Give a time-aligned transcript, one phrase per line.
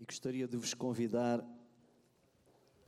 [0.00, 1.44] e gostaria de vos convidar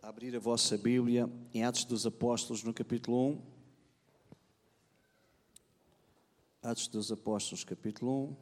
[0.01, 3.43] a abrir a vossa Bíblia em Atos dos Apóstolos, no capítulo 1.
[6.63, 8.37] Atos dos Apóstolos, capítulo 1.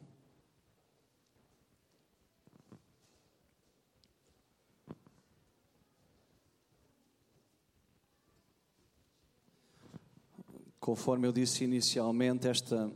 [10.79, 12.89] Conforme eu disse inicialmente, esta,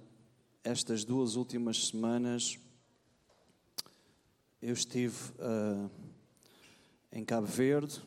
[0.63, 2.64] estas duas últimas semanas
[4.65, 5.87] eu estive uh,
[7.11, 8.01] em Cabo Verde,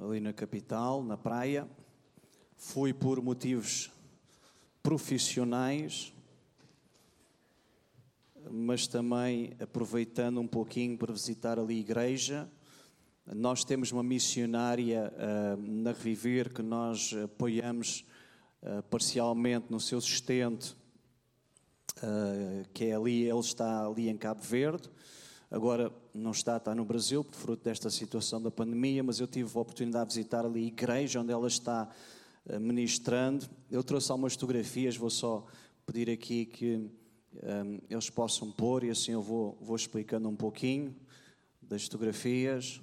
[0.00, 1.68] ali na capital, na praia.
[2.56, 3.88] Fui por motivos
[4.82, 6.12] profissionais,
[8.50, 12.50] mas também aproveitando um pouquinho para visitar ali a igreja.
[13.24, 18.04] Nós temos uma missionária uh, na Reviver que nós apoiamos
[18.60, 20.81] uh, parcialmente no seu sustento
[21.98, 24.88] uh, que é ali, ele está ali em Cabo Verde,
[25.50, 29.50] agora não está, está no Brasil, por fruto desta situação da pandemia, mas eu tive
[29.56, 31.88] a oportunidade de visitar ali a igreja onde ela está
[32.46, 33.46] uh, ministrando.
[33.70, 35.46] Eu trouxe algumas fotografias, vou só
[35.86, 36.90] pedir aqui que um,
[37.36, 40.94] eh, eles possam pôr e assim eu vou, vou explicando um pouquinho
[41.60, 42.80] das fotografias.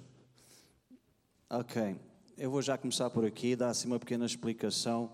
[1.48, 1.96] Ok,
[2.36, 5.10] eu vou já começar por aqui, dar assim uma pequena explicação.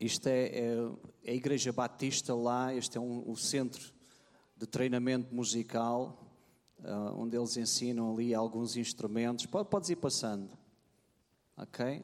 [0.00, 0.90] Isto é, é,
[1.24, 3.92] é, a Igreja Batista lá, este é um, o centro
[4.56, 6.26] de treinamento musical,
[6.78, 9.44] uh, onde eles ensinam ali alguns instrumentos.
[9.44, 10.56] Pode, podes ir passando,
[11.54, 12.02] ok?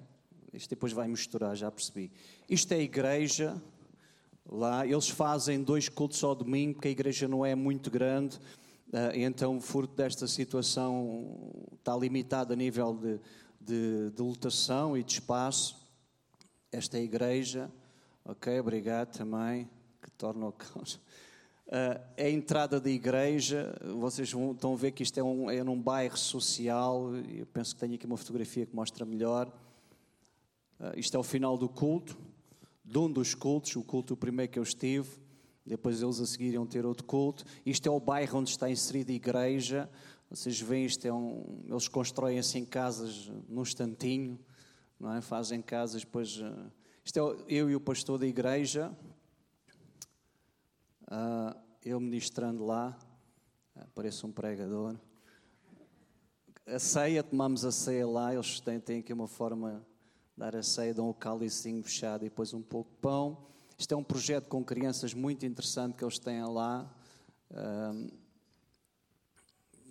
[0.52, 2.12] Isto depois vai misturar, já percebi.
[2.46, 3.62] Isto é a igreja
[4.44, 8.36] lá, eles fazem dois cultos ao domingo, porque a igreja não é muito grande,
[8.88, 13.18] uh, então furto desta situação está limitado a nível de,
[13.58, 15.82] de, de lotação e de espaço.
[16.70, 17.72] Esta é a igreja.
[18.28, 19.70] Ok, obrigado também,
[20.02, 20.96] que torna o caos.
[21.68, 25.62] Uh, a entrada da igreja, vocês vão, estão a ver que isto é, um, é
[25.62, 29.46] num bairro social, eu penso que tenho aqui uma fotografia que mostra melhor.
[30.80, 32.18] Uh, isto é o final do culto,
[32.84, 35.08] de um dos cultos, o culto o primeiro que eu estive,
[35.64, 37.44] depois eles a seguir iam ter outro culto.
[37.64, 39.88] Isto é o bairro onde está inserida a igreja,
[40.28, 44.36] vocês veem, isto é um, eles constroem assim casas num instantinho,
[44.98, 45.20] não é?
[45.20, 46.40] fazem casas, depois...
[46.40, 46.75] Uh,
[47.06, 48.92] isto é eu e o pastor da igreja,
[51.04, 52.98] uh, eu ministrando lá,
[53.76, 54.98] uh, parece um pregador.
[56.66, 59.86] A ceia, tomamos a ceia lá, eles têm, têm aqui uma forma
[60.32, 63.46] de dar a ceia, dão o cálicezinho fechado e depois um pouco de pão.
[63.78, 66.92] Isto é um projeto com crianças muito interessante que eles têm lá.
[67.52, 68.12] Uh,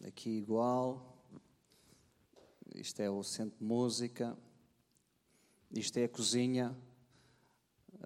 [0.06, 1.18] aqui igual.
[2.76, 4.38] Isto é o centro de música.
[5.72, 6.76] Isto é a cozinha.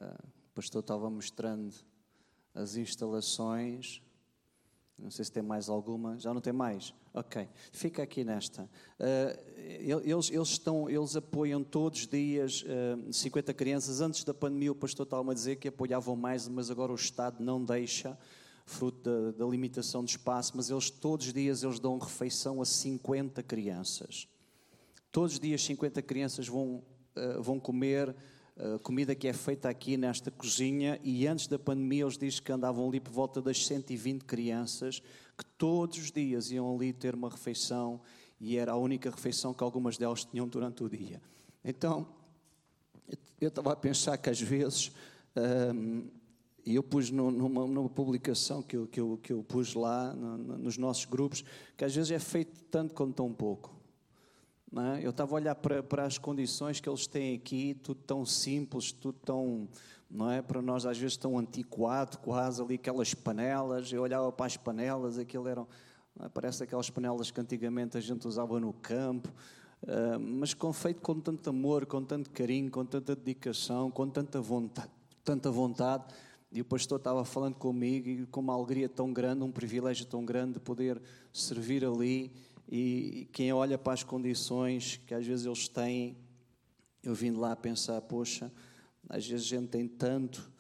[0.02, 1.74] O pastor estava mostrando
[2.54, 4.02] as instalações.
[4.98, 6.18] Não sei se tem mais alguma.
[6.20, 6.94] Já não tem mais?
[7.14, 7.48] Ok.
[7.72, 8.64] Fica aqui nesta.
[8.64, 14.02] Uh, eles, eles, estão, eles apoiam todos os dias uh, 50 crianças.
[14.02, 17.42] Antes da pandemia, o pastor estava a dizer que apoiavam mais, mas agora o Estado
[17.44, 18.18] não deixa,
[18.66, 20.54] fruto da, da limitação de espaço.
[20.56, 24.28] Mas eles, todos os dias, eles dão refeição a 50 crianças.
[25.12, 26.84] Todos os dias, 50 crianças vão,
[27.16, 28.16] uh, vão comer
[28.84, 32.88] comida que é feita aqui nesta cozinha e antes da pandemia eles dizem que andavam
[32.88, 35.02] ali por volta das 120 crianças
[35.38, 38.02] que todos os dias iam ali ter uma refeição
[38.40, 41.22] e era a única refeição que algumas delas tinham durante o dia.
[41.64, 42.08] Então,
[43.40, 44.92] eu estava a pensar que às vezes,
[46.66, 50.58] e eu pus numa, numa, publicação que eu, que, eu, que eu pus lá no,
[50.58, 51.44] nos nossos grupos,
[51.78, 53.79] que às vezes é feito tanto quanto tão pouco.
[54.78, 55.04] É?
[55.04, 58.92] Eu estava a olhar para, para as condições que eles têm aqui, tudo tão simples,
[58.92, 59.68] tudo tão,
[60.10, 60.44] não é?
[60.44, 63.92] Para nós às vezes tão antiquado, quase ali aquelas panelas.
[63.92, 65.68] Eu olhava para as panelas, aquilo eram,
[66.20, 66.30] é?
[66.30, 69.30] parece aquelas panelas que antigamente a gente usava no campo,
[69.84, 74.40] uh, mas com, feito com tanto amor, com tanto carinho, com tanta dedicação, com tanta
[74.40, 74.92] vontade,
[75.24, 76.06] tanta vontade.
[76.52, 80.26] E o pastor estava falando comigo e com uma alegria tão grande, um privilégio tão
[80.26, 81.00] grande de poder
[81.32, 82.32] servir ali
[82.72, 86.16] e quem olha para as condições que às vezes eles têm,
[87.02, 88.52] eu vim lá pensar, poxa,
[89.10, 90.52] às vezes a gente tem tanto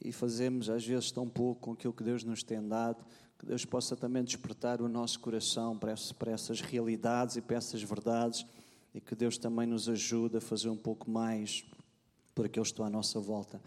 [0.00, 3.04] e fazemos às vezes tão pouco com aquilo que Deus nos tem dado,
[3.36, 5.92] que Deus possa também despertar o nosso coração para,
[6.30, 8.46] essas realidades e para essas verdades
[8.94, 11.64] e que Deus também nos ajude a fazer um pouco mais
[12.32, 13.60] por aqueles que estão à nossa volta.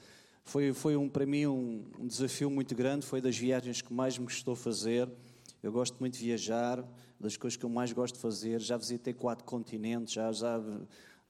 [0.45, 4.17] Foi, foi um, para mim um, um desafio muito grande, foi das viagens que mais
[4.17, 5.09] me gostou fazer.
[5.61, 6.83] Eu gosto muito de viajar,
[7.19, 8.61] das coisas que eu mais gosto de fazer.
[8.61, 10.61] Já visitei quatro continentes, já, já,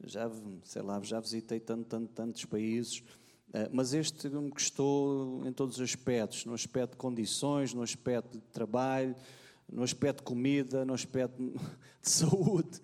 [0.03, 0.31] já
[0.63, 2.99] sei lá, já visitei tanto, tanto, tantos países.
[3.49, 8.37] Uh, mas este me custou em todos os aspectos, no aspecto de condições, no aspecto
[8.37, 9.15] de trabalho,
[9.67, 11.41] no aspecto de comida, no aspecto
[11.99, 12.79] de saúde.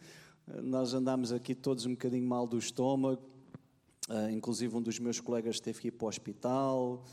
[0.48, 3.21] Uh, nós andámos aqui todos um bocadinho mal do estômago,
[4.09, 7.03] uh, inclusive um dos meus colegas teve que ir para o hospital.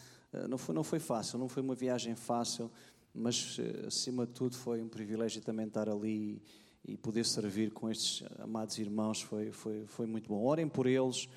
[0.49, 2.71] não, foi, não foi fácil, não foi uma viagem fácil,
[3.15, 6.43] mas acima de tudo foi um privilégio também estar ali
[6.85, 10.43] e poder servir com estes amados irmãos foi, foi, foi muito bom.
[10.43, 11.29] Orem por eles,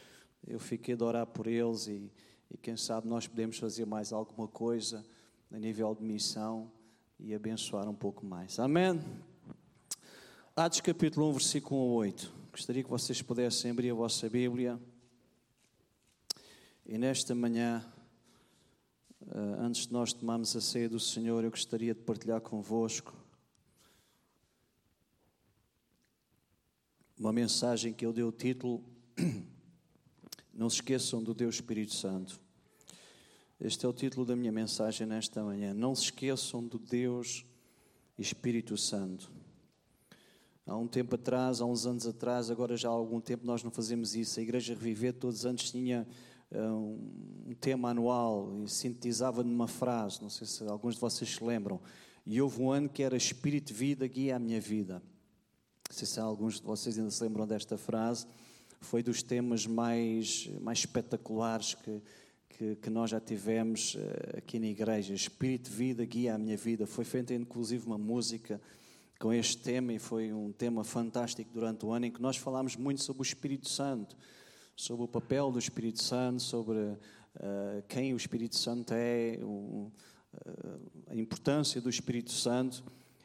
[0.47, 2.11] eu fiquei de orar por eles e,
[2.49, 5.05] e quem sabe nós podemos fazer mais alguma coisa
[5.51, 6.71] a nível de missão
[7.19, 8.59] e abençoar um pouco mais.
[8.59, 8.99] Amém?
[10.55, 12.33] Atos capítulo 1, versículo 8.
[12.51, 14.79] Gostaria que vocês pudessem abrir a vossa Bíblia.
[16.85, 17.94] E nesta manhã, eh,
[19.59, 23.13] antes de nós tomarmos a ceia do Senhor, eu gostaria de partilhar convosco
[27.17, 28.83] uma mensagem que eu dei o título
[30.53, 32.39] Não se esqueçam do Deus Espírito Santo.
[33.59, 35.73] Este é o título da minha mensagem nesta manhã.
[35.73, 37.45] Não se esqueçam do Deus
[38.17, 39.29] Espírito Santo.
[40.65, 43.71] Há um tempo atrás, há uns anos atrás, agora já há algum tempo nós não
[43.71, 44.39] fazemos isso.
[44.39, 46.07] A Igreja Reviver todos os anos tinha
[46.51, 51.81] um tema anual e sintetizava numa frase, não sei se alguns de vocês se lembram.
[52.25, 55.01] E houve um ano que era Espírito Vida guia a minha vida.
[55.87, 58.25] Não sei se alguns de vocês ainda se lembram desta frase.
[58.81, 62.01] Foi dos temas mais, mais espetaculares que,
[62.49, 65.13] que, que, nós já tivemos eh, aqui na igreja.
[65.13, 66.87] Espírito vida guia a minha vida.
[66.87, 68.59] Foi feita inclusive uma música
[69.19, 72.75] com este tema e foi um tema fantástico durante o ano em que nós falámos
[72.75, 74.17] muito sobre o Espírito Santo,
[74.75, 76.97] sobre o papel do Espírito Santo, sobre uh,
[77.87, 79.91] quem o Espírito Santo é, uh,
[81.07, 82.83] a importância do Espírito Santo.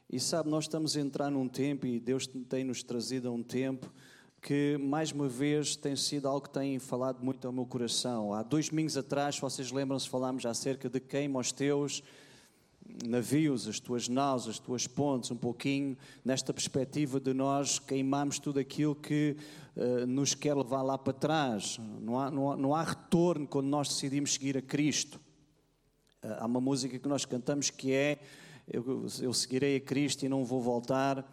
[0.08, 3.42] E sabe, nós estamos a entrar num tempo, e Deus tem nos trazido a um
[3.42, 3.92] tempo,
[4.40, 8.32] que mais uma vez tem sido algo que tem falado muito ao meu coração.
[8.32, 11.52] Há dois domingos atrás, vocês lembram-se, falámos acerca de queima os
[13.04, 18.58] navios, as tuas naus, as tuas pontes, um pouquinho nesta perspectiva de nós queimarmos tudo
[18.58, 19.36] aquilo que
[19.76, 21.78] uh, nos quer levar lá para trás.
[22.00, 25.20] Não há, não há, não há retorno quando nós decidimos seguir a Cristo.
[26.22, 28.18] Uh, há uma música que nós cantamos que é
[28.66, 31.24] eu, eu seguirei a Cristo e não vou voltar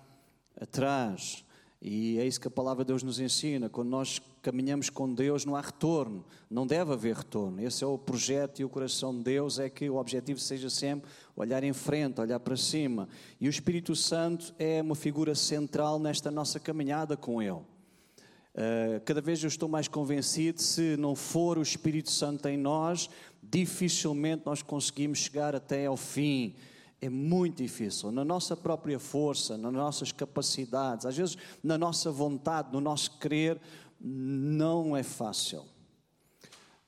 [0.60, 1.46] atrás.
[1.82, 3.70] E é isso que a palavra de Deus nos ensina.
[3.70, 7.62] Quando nós caminhamos com Deus, não há retorno, não deve haver retorno.
[7.62, 11.10] Esse é o projeto e o coração de Deus é que o objetivo seja sempre
[11.36, 13.08] olhar em frente, olhar para cima.
[13.40, 17.52] E o Espírito Santo é uma figura central nesta nossa caminhada com Ele.
[17.52, 23.08] Uh, cada vez eu estou mais convencido, se não for o Espírito Santo em nós,
[23.44, 26.56] dificilmente nós conseguimos chegar até ao fim
[27.00, 32.74] é muito difícil, na nossa própria força, nas nossas capacidades, às vezes na nossa vontade,
[32.74, 33.60] no nosso querer,
[34.00, 35.64] não é fácil.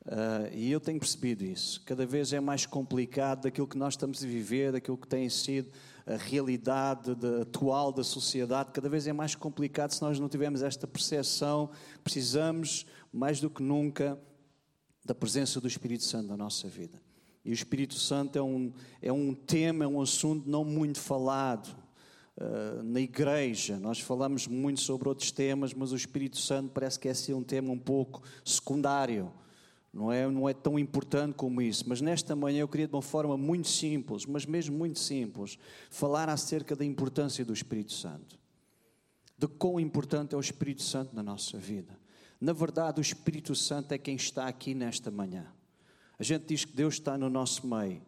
[0.06, 1.84] Uh, e eu tenho percebido isso.
[1.86, 5.72] Cada vez é mais complicado daquilo que nós estamos a viver, daquilo que tem sido
[6.08, 8.72] a realidade de, atual da sociedade.
[8.72, 11.70] Cada vez é mais complicado se nós não tivermos esta percepção.
[12.04, 14.20] Precisamos, mais do que nunca,
[15.06, 17.00] da presença do Espírito Santo na nossa vida.
[17.44, 18.72] E o Espírito Santo é um,
[19.02, 21.76] é um tema, é um assunto não muito falado
[22.38, 23.80] uh, na igreja.
[23.80, 27.44] Nós falamos muito sobre outros temas, mas o Espírito Santo parece que é assim um
[27.44, 29.32] tema um pouco secundário.
[29.92, 31.86] Não é, não é tão importante como isso.
[31.88, 35.58] Mas nesta manhã eu queria, de uma forma muito simples, mas mesmo muito simples,
[35.90, 38.38] falar acerca da importância do Espírito Santo.
[39.38, 41.98] De quão importante é o Espírito Santo na nossa vida.
[42.40, 45.48] Na verdade, o Espírito Santo é quem está aqui nesta manhã.
[46.20, 48.02] A gente diz que Deus está no nosso meio,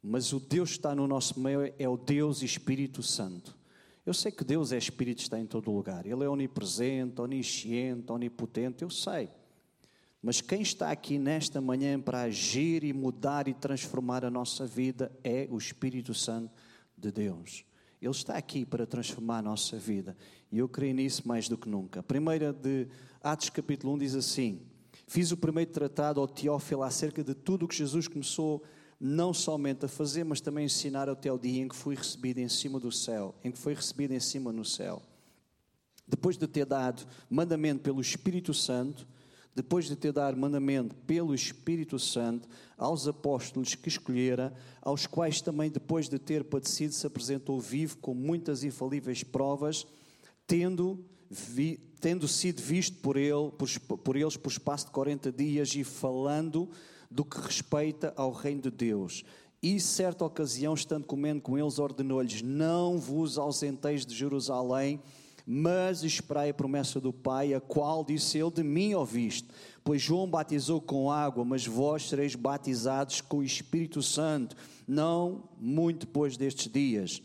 [0.00, 3.58] mas o Deus que está no nosso meio é o Deus Espírito Santo.
[4.06, 6.06] Eu sei que Deus é Espírito, está em todo lugar.
[6.06, 9.28] Ele é onipresente, onisciente, onipotente, eu sei.
[10.22, 15.10] Mas quem está aqui nesta manhã para agir e mudar e transformar a nossa vida
[15.24, 16.52] é o Espírito Santo
[16.96, 17.64] de Deus.
[18.00, 20.16] Ele está aqui para transformar a nossa vida.
[20.52, 22.00] E eu creio nisso mais do que nunca.
[22.00, 22.86] A primeira de
[23.22, 24.60] Atos capítulo 1 diz assim:
[25.10, 28.62] Fiz o primeiro tratado ao Teófilo acerca de tudo o que Jesus começou
[29.00, 32.38] não somente a fazer, mas também a ensinar até o dia em que foi recebido
[32.38, 35.02] em cima do céu, em que foi recebido em cima no céu.
[36.06, 39.04] Depois de ter dado mandamento pelo Espírito Santo,
[39.52, 42.48] depois de ter dado mandamento pelo Espírito Santo
[42.78, 48.14] aos apóstolos que escolhera, aos quais também depois de ter padecido se apresentou vivo com
[48.14, 49.84] muitas infalíveis provas,
[50.46, 55.74] tendo vi, tendo sido visto por, ele, por, por eles por espaço de 40 dias
[55.74, 56.68] e falando
[57.10, 59.24] do que respeita ao reino de Deus.
[59.62, 65.00] E certa ocasião, estando comendo com eles, ordenou-lhes: Não vos ausenteis de Jerusalém,
[65.46, 69.48] mas esperai a promessa do Pai, a qual disse ele: De mim ouviste.
[69.84, 76.06] Pois João batizou com água, mas vós sereis batizados com o Espírito Santo, não muito
[76.06, 77.22] depois destes dias.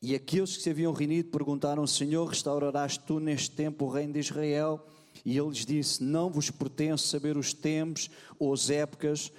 [0.00, 4.20] E aqueles que se haviam reunido perguntaram: Senhor, restaurarás tu neste tempo o reino de
[4.20, 4.86] Israel?
[5.24, 9.32] E ele lhes disse: Não vos pertence saber os tempos ou as épocas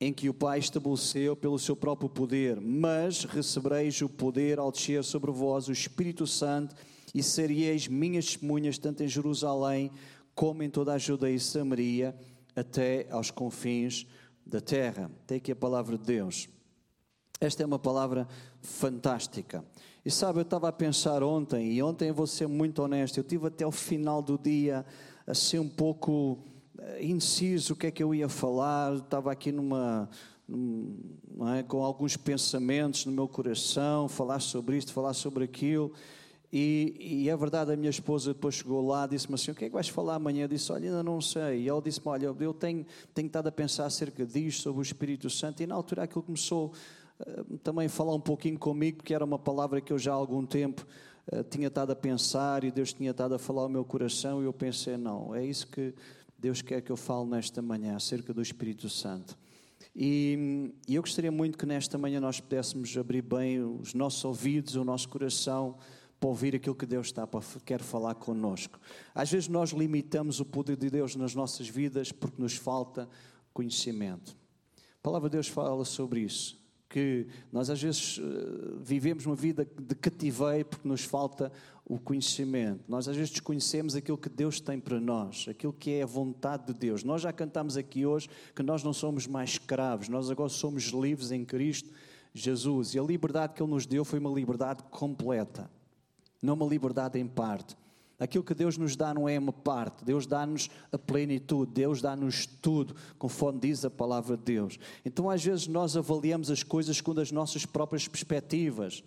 [0.00, 5.02] em que o Pai estabeleceu pelo seu próprio poder, mas recebereis o poder ao descer
[5.02, 6.76] sobre vós o Espírito Santo
[7.14, 9.90] e seríeis minhas testemunhas tanto em Jerusalém
[10.34, 12.16] como em toda a Judeia e Samaria,
[12.54, 14.06] até aos confins
[14.46, 15.10] da terra.
[15.26, 16.48] Tem aqui a palavra de Deus.
[17.40, 18.28] Esta é uma palavra
[18.60, 19.64] fantástica.
[20.08, 23.48] E sabe, eu estava a pensar ontem, e ontem vou ser muito honesto, eu tive
[23.48, 24.82] até o final do dia
[25.26, 26.38] assim um pouco
[26.78, 30.08] eh, indeciso o que é que eu ia falar, estava aqui numa,
[31.58, 35.92] é, com alguns pensamentos no meu coração, falar sobre isto, falar sobre aquilo.
[36.50, 39.68] E, e é verdade, a minha esposa depois chegou lá disse-me assim: O que é
[39.68, 40.44] que vais falar amanhã?
[40.44, 41.64] Eu disse: Olha, ainda não sei.
[41.64, 45.28] E ela disse-me: Olha, eu tenho, tenho estado a pensar acerca disto, sobre o Espírito
[45.28, 45.62] Santo.
[45.62, 46.72] E na altura aquilo começou
[47.62, 50.44] também a falar um pouquinho comigo, porque era uma palavra que eu já há algum
[50.46, 50.86] tempo
[51.32, 54.42] uh, tinha estado a pensar e Deus tinha estado a falar ao meu coração.
[54.42, 55.94] E eu pensei: Não, é isso que
[56.38, 59.36] Deus quer que eu fale nesta manhã, acerca do Espírito Santo.
[59.94, 64.76] E, e eu gostaria muito que nesta manhã nós pudéssemos abrir bem os nossos ouvidos,
[64.76, 65.76] o nosso coração
[66.20, 68.78] para ouvir aquilo que Deus está para, quer falar connosco.
[69.14, 73.08] Às vezes nós limitamos o poder de Deus nas nossas vidas porque nos falta
[73.52, 74.36] conhecimento.
[74.76, 76.58] A palavra de Deus fala sobre isso,
[76.88, 81.52] que nós às vezes eh, vivemos uma vida de cativeiro porque nos falta
[81.84, 82.84] o conhecimento.
[82.88, 86.66] Nós às vezes desconhecemos aquilo que Deus tem para nós, aquilo que é a vontade
[86.66, 87.04] de Deus.
[87.04, 91.30] Nós já cantamos aqui hoje que nós não somos mais escravos, nós agora somos livres
[91.30, 91.90] em Cristo
[92.32, 92.94] Jesus.
[92.94, 95.70] E a liberdade que Ele nos deu foi uma liberdade completa
[96.40, 97.76] não uma liberdade em parte.
[98.18, 102.46] Aquilo que Deus nos dá não é uma parte, Deus dá-nos a plenitude, Deus dá-nos
[102.46, 104.78] tudo, conforme diz a palavra de Deus.
[105.04, 109.04] Então, às vezes, nós avaliamos as coisas segundo as nossas próprias perspectivas,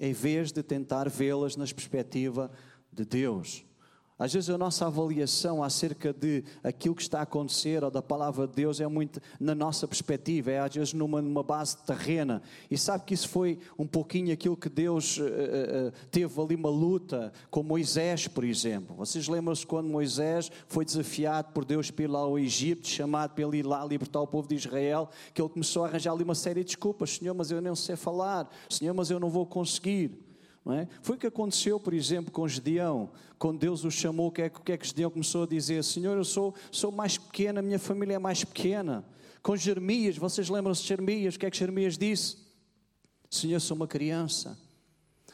[0.00, 2.50] em vez de tentar vê-las nas perspectiva
[2.92, 3.67] de Deus.
[4.18, 8.48] Às vezes a nossa avaliação acerca de aquilo que está a acontecer ou da palavra
[8.48, 12.42] de Deus é muito na nossa perspectiva, é às vezes numa, numa base terrena.
[12.68, 16.68] E sabe que isso foi um pouquinho aquilo que Deus uh, uh, teve ali uma
[16.68, 18.96] luta com Moisés, por exemplo.
[18.96, 23.56] Vocês lembram-se quando Moisés foi desafiado por Deus para ir lá ao Egito, chamado para
[23.56, 26.60] ir lá libertar o povo de Israel, que ele começou a arranjar ali uma série
[26.60, 27.10] de desculpas.
[27.10, 28.50] Senhor, mas eu não sei falar.
[28.68, 30.27] Senhor, mas eu não vou conseguir.
[30.70, 30.86] É?
[31.00, 33.10] Foi o que aconteceu, por exemplo, com Gedeão.
[33.38, 35.82] Quando Deus o chamou, o que é, que, é que Gedeão começou a dizer?
[35.82, 39.04] Senhor, eu sou, sou mais pequena, a minha família é mais pequena.
[39.42, 41.36] Com Jeremias, vocês lembram-se de Jeremias?
[41.36, 42.36] O que é que Jeremias disse?
[43.30, 44.58] Senhor, sou uma criança.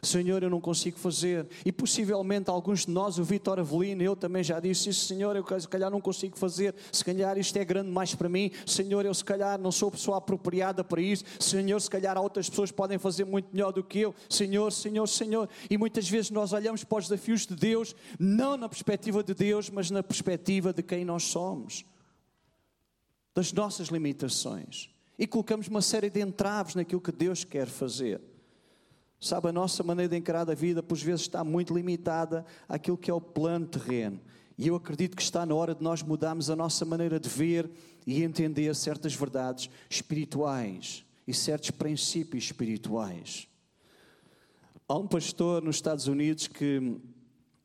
[0.05, 1.47] Senhor, eu não consigo fazer.
[1.65, 5.61] E possivelmente alguns de nós, o Vitor Avelino, eu também já disse isso, Senhor, eu
[5.61, 6.75] se calhar não consigo fazer.
[6.93, 8.51] Se calhar isto é grande mais para mim.
[8.67, 11.25] Senhor, eu se calhar não sou a pessoa apropriada para isso.
[11.41, 14.15] Senhor, se calhar outras pessoas podem fazer muito melhor do que eu.
[14.29, 15.49] Senhor, Senhor, Senhor.
[15.71, 19.71] E muitas vezes nós olhamos para os desafios de Deus, não na perspectiva de Deus,
[19.71, 21.85] mas na perspectiva de quem nós somos.
[23.35, 24.91] Das nossas limitações.
[25.19, 28.21] E colocamos uma série de entraves naquilo que Deus quer fazer.
[29.25, 33.11] Sabe, a nossa maneira de encarar a vida, por vezes, está muito limitada àquilo que
[33.11, 34.21] é o plano terreno.
[34.59, 37.71] E eu acredito que está na hora de nós mudarmos a nossa maneira de ver
[38.07, 43.49] e entender certas verdades espirituais e certos princípios espirituais.
[44.87, 47.01] Há um pastor nos Estados Unidos que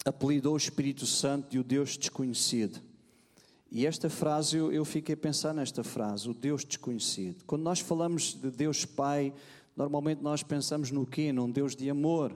[0.05, 2.79] apelidou o Espírito Santo de o Deus desconhecido.
[3.71, 7.43] E esta frase, eu, fiquei a pensar nesta frase, o Deus desconhecido.
[7.45, 9.31] Quando nós falamos de Deus Pai,
[9.75, 11.31] Normalmente nós pensamos no quê?
[11.31, 12.35] Num Deus de amor,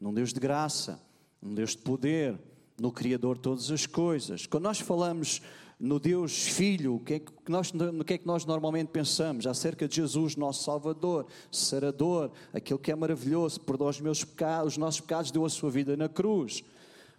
[0.00, 1.00] num Deus de graça,
[1.40, 2.38] num Deus de poder,
[2.80, 4.46] no Criador de todas as coisas.
[4.46, 5.42] Quando nós falamos
[5.78, 9.46] no Deus Filho, o que, é que nós, no que é que nós normalmente pensamos?
[9.46, 14.78] Acerca de Jesus, nosso Salvador, Sarador, aquele que é maravilhoso, perdoa os meus pecados, os
[14.78, 16.62] nossos pecados, deu a sua vida na cruz.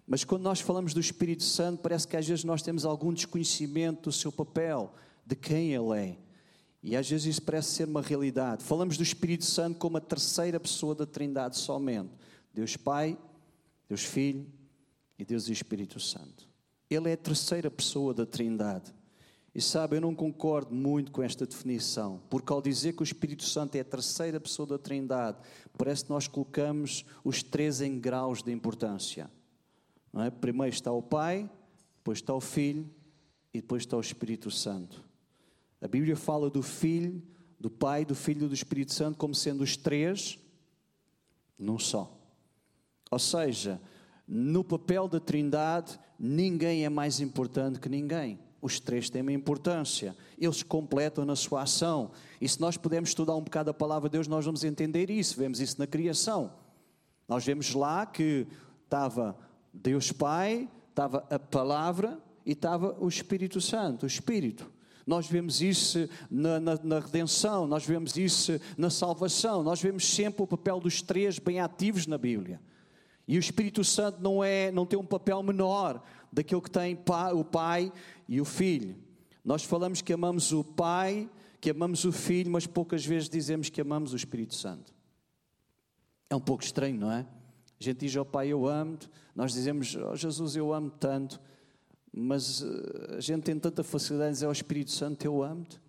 [0.07, 4.09] Mas quando nós falamos do Espírito Santo, parece que às vezes nós temos algum desconhecimento
[4.09, 4.93] do seu papel,
[5.25, 6.17] de quem Ele é.
[6.83, 8.63] E às vezes isso parece ser uma realidade.
[8.63, 12.11] Falamos do Espírito Santo como a terceira pessoa da Trindade somente:
[12.53, 13.17] Deus Pai,
[13.87, 14.47] Deus Filho
[15.17, 16.49] e Deus Espírito Santo.
[16.89, 18.93] Ele é a terceira pessoa da Trindade.
[19.53, 23.43] E sabe, eu não concordo muito com esta definição, porque ao dizer que o Espírito
[23.43, 25.37] Santo é a terceira pessoa da Trindade,
[25.77, 29.29] parece que nós colocamos os três em graus de importância.
[30.13, 30.29] É?
[30.29, 31.49] Primeiro está o Pai,
[31.97, 32.89] depois está o Filho
[33.53, 35.10] e depois está o Espírito Santo.
[35.81, 37.21] A Bíblia fala do Filho,
[37.59, 40.37] do Pai, do Filho e do Espírito Santo como sendo os três
[41.57, 42.17] num só.
[43.09, 43.81] Ou seja,
[44.27, 48.39] no papel da Trindade, ninguém é mais importante que ninguém.
[48.61, 52.11] Os três têm uma importância, eles completam na sua ação.
[52.39, 55.37] E se nós pudermos estudar um bocado a palavra de Deus, nós vamos entender isso.
[55.37, 56.53] Vemos isso na criação.
[57.27, 58.45] Nós vemos lá que
[58.83, 59.35] estava
[59.73, 64.71] Deus Pai, estava a palavra e estava o Espírito Santo, o Espírito.
[65.11, 70.41] Nós vemos isso na, na, na, redenção, nós vemos isso na salvação, nós vemos sempre
[70.41, 72.61] o papel dos três bem ativos na Bíblia.
[73.27, 76.01] E o Espírito Santo não, é, não tem um papel menor
[76.31, 76.97] daquilo que tem
[77.35, 77.91] o Pai
[78.25, 78.95] e o Filho.
[79.43, 83.81] Nós falamos que amamos o Pai, que amamos o Filho, mas poucas vezes dizemos que
[83.81, 84.93] amamos o Espírito Santo.
[86.29, 87.27] É um pouco estranho, não é?
[87.77, 91.37] A gente diz ao Pai, eu amo-te, nós dizemos, oh, Jesus, eu amo tanto,
[92.13, 95.79] mas eh, a gente tem tanta facilidade em dizer ao Espírito Santo, eu amo-te.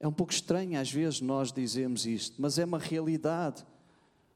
[0.00, 3.64] É um pouco estranho às vezes nós dizemos isto, mas é uma realidade.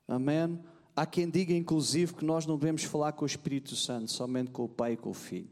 [0.07, 0.59] Amém?
[0.95, 4.65] Há quem diga, inclusive, que nós não devemos falar com o Espírito Santo, somente com
[4.65, 5.50] o Pai e com o Filho.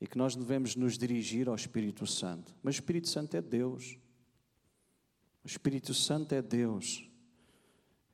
[0.00, 2.54] E que nós devemos nos dirigir ao Espírito Santo.
[2.62, 3.96] Mas o Espírito Santo é Deus.
[5.42, 7.08] O Espírito Santo é Deus.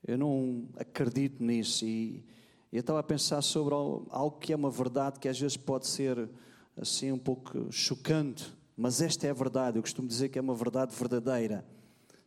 [0.07, 1.85] Eu não acredito nisso.
[1.85, 2.25] E
[2.73, 6.29] eu estava a pensar sobre algo que é uma verdade que às vezes pode ser
[6.77, 8.53] assim um pouco chocante.
[8.77, 9.79] Mas esta é a verdade.
[9.79, 11.65] Eu costumo dizer que é uma verdade verdadeira.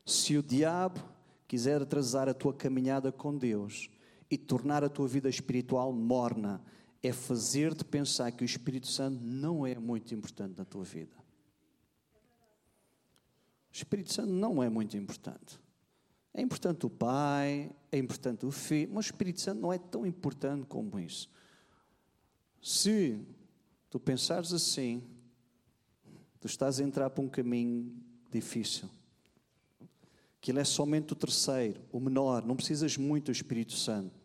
[0.05, 0.99] Se o diabo
[1.47, 3.89] quiser atrasar a tua caminhada com Deus
[4.29, 6.61] e tornar a tua vida espiritual morna,
[7.03, 11.15] é fazer-te pensar que o Espírito Santo não é muito importante na tua vida.
[13.71, 15.59] O Espírito Santo não é muito importante.
[16.33, 20.05] É importante o Pai, é importante o Filho, mas o Espírito Santo não é tão
[20.05, 21.29] importante como isso.
[22.61, 23.19] Se
[23.89, 25.03] tu pensares assim,
[26.39, 27.93] tu estás a entrar para um caminho
[28.31, 28.89] difícil
[30.41, 34.19] que ele é somente o terceiro, o menor, não precisas muito do Espírito Santo.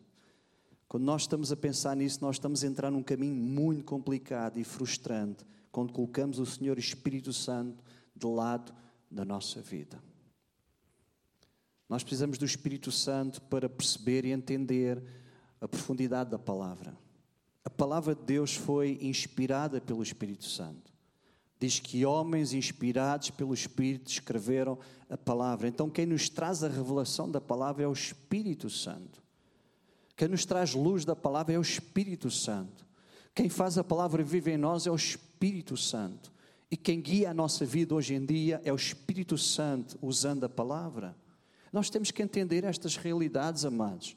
[0.87, 4.63] Quando nós estamos a pensar nisso, nós estamos a entrar num caminho muito complicado e
[4.63, 7.83] frustrante quando colocamos o Senhor Espírito Santo
[8.15, 8.73] de lado
[9.11, 10.01] da nossa vida.
[11.89, 15.01] Nós precisamos do Espírito Santo para perceber e entender
[15.61, 16.97] a profundidade da palavra.
[17.63, 20.91] A palavra de Deus foi inspirada pelo Espírito Santo.
[21.59, 24.77] Diz que homens inspirados pelo Espírito escreveram
[25.09, 25.67] a palavra.
[25.67, 29.23] Então, quem nos traz a revelação da palavra é o Espírito Santo.
[30.15, 32.85] Quem nos traz luz da palavra é o Espírito Santo.
[33.33, 36.31] Quem faz a palavra viver em nós é o Espírito Santo.
[36.69, 40.49] E quem guia a nossa vida hoje em dia é o Espírito Santo usando a
[40.49, 41.15] palavra.
[41.71, 44.15] Nós temos que entender estas realidades, amados.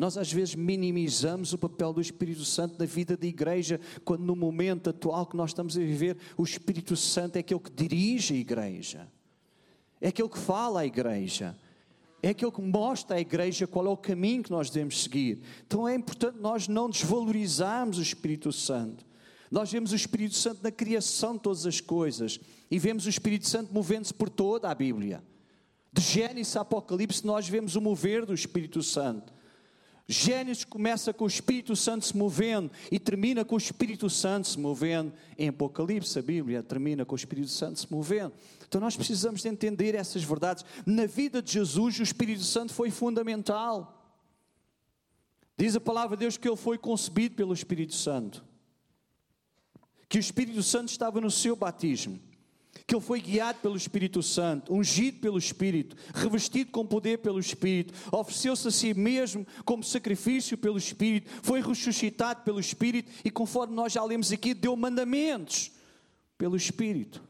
[0.00, 4.34] Nós às vezes minimizamos o papel do Espírito Santo na vida da igreja, quando no
[4.34, 8.36] momento atual que nós estamos a viver, o Espírito Santo é aquele que dirige a
[8.38, 9.08] igreja,
[10.00, 11.54] é aquele que fala à igreja,
[12.22, 15.42] é aquele que mostra à igreja qual é o caminho que nós devemos seguir.
[15.66, 19.04] Então é importante nós não desvalorizarmos o Espírito Santo.
[19.50, 22.38] Nós vemos o Espírito Santo na criação de todas as coisas
[22.70, 25.22] e vemos o Espírito Santo movendo-se por toda a Bíblia.
[25.92, 29.32] De Gênesis a Apocalipse, nós vemos o mover do Espírito Santo.
[30.06, 34.58] Gênesis começa com o Espírito Santo se movendo e termina com o Espírito Santo se
[34.58, 35.12] movendo.
[35.38, 38.32] Em Apocalipse, a Bíblia termina com o Espírito Santo se movendo.
[38.66, 40.64] Então nós precisamos de entender essas verdades.
[40.84, 43.96] Na vida de Jesus, o Espírito Santo foi fundamental.
[45.56, 48.44] Diz a palavra de Deus que ele foi concebido pelo Espírito Santo.
[50.08, 52.20] Que o Espírito Santo estava no seu batismo
[52.86, 57.94] que ele foi guiado pelo Espírito Santo, ungido pelo Espírito, revestido com poder pelo Espírito,
[58.12, 63.92] ofereceu-se a si mesmo como sacrifício pelo Espírito, foi ressuscitado pelo Espírito e, conforme nós
[63.92, 65.70] já lemos aqui, deu mandamentos
[66.36, 67.22] pelo Espírito.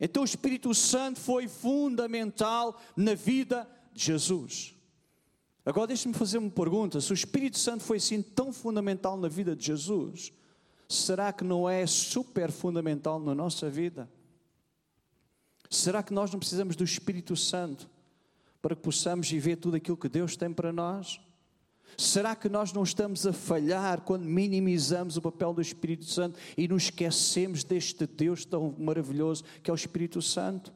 [0.00, 4.74] Então, o Espírito Santo foi fundamental na vida de Jesus.
[5.64, 9.54] Agora, deixe-me fazer uma pergunta: se o Espírito Santo foi assim tão fundamental na vida
[9.54, 10.32] de Jesus,
[10.88, 14.08] será que não é super fundamental na nossa vida?
[15.72, 17.88] Será que nós não precisamos do Espírito Santo
[18.60, 21.18] para que possamos viver tudo aquilo que Deus tem para nós?
[21.96, 26.68] Será que nós não estamos a falhar quando minimizamos o papel do Espírito Santo e
[26.68, 30.70] nos esquecemos deste Deus tão maravilhoso que é o Espírito Santo?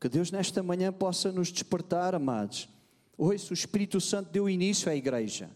[0.00, 2.66] Que Deus nesta manhã possa nos despertar, amados.
[3.18, 5.50] Hoje o Espírito Santo deu início à igreja.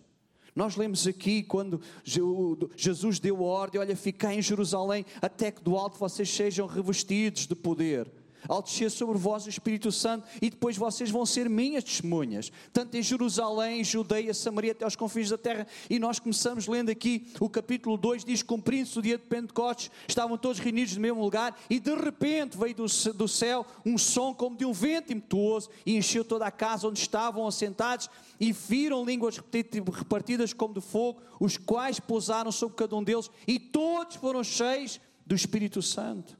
[0.54, 5.76] Nós lemos aqui quando Jesus deu a ordem: olha, ficai em Jerusalém até que do
[5.78, 8.17] alto vocês sejam revestidos de poder.
[8.48, 12.96] Ao descer sobre vós o Espírito Santo, e depois vocês vão ser minhas testemunhas, tanto
[12.96, 15.66] em Jerusalém, Judeia, Samaria, até aos confins da terra.
[15.90, 20.38] E nós começamos lendo aqui o capítulo 2: diz: Cumprindo-se o dia de Pentecostes, estavam
[20.38, 24.56] todos reunidos no mesmo lugar, e de repente veio do, do céu um som como
[24.56, 28.08] de um vento impetuoso, e encheu toda a casa onde estavam assentados,
[28.40, 33.58] e viram línguas repartidas como de fogo, os quais pousaram sobre cada um deles, e
[33.58, 36.38] todos foram cheios do Espírito Santo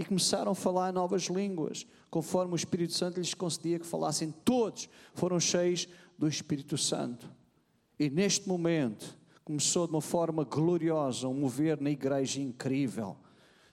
[0.00, 4.32] e começaram a falar novas línguas, conforme o Espírito Santo lhes concedia que falassem.
[4.46, 5.86] Todos foram cheios
[6.18, 7.30] do Espírito Santo.
[7.98, 13.14] E neste momento começou de uma forma gloriosa um mover na igreja incrível.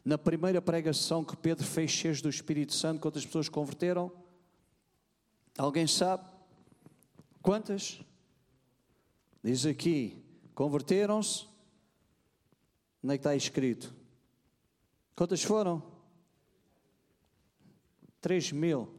[0.03, 4.11] Na primeira pregação que Pedro fez cheios do Espírito Santo, quantas pessoas converteram?
[5.57, 6.25] Alguém sabe?
[7.41, 8.01] Quantas?
[9.41, 10.21] Diz aqui,
[10.53, 11.45] converteram-se.
[13.01, 13.95] Onde é que está escrito?
[15.15, 15.96] Quantas foram?
[18.27, 18.89] 3 mil.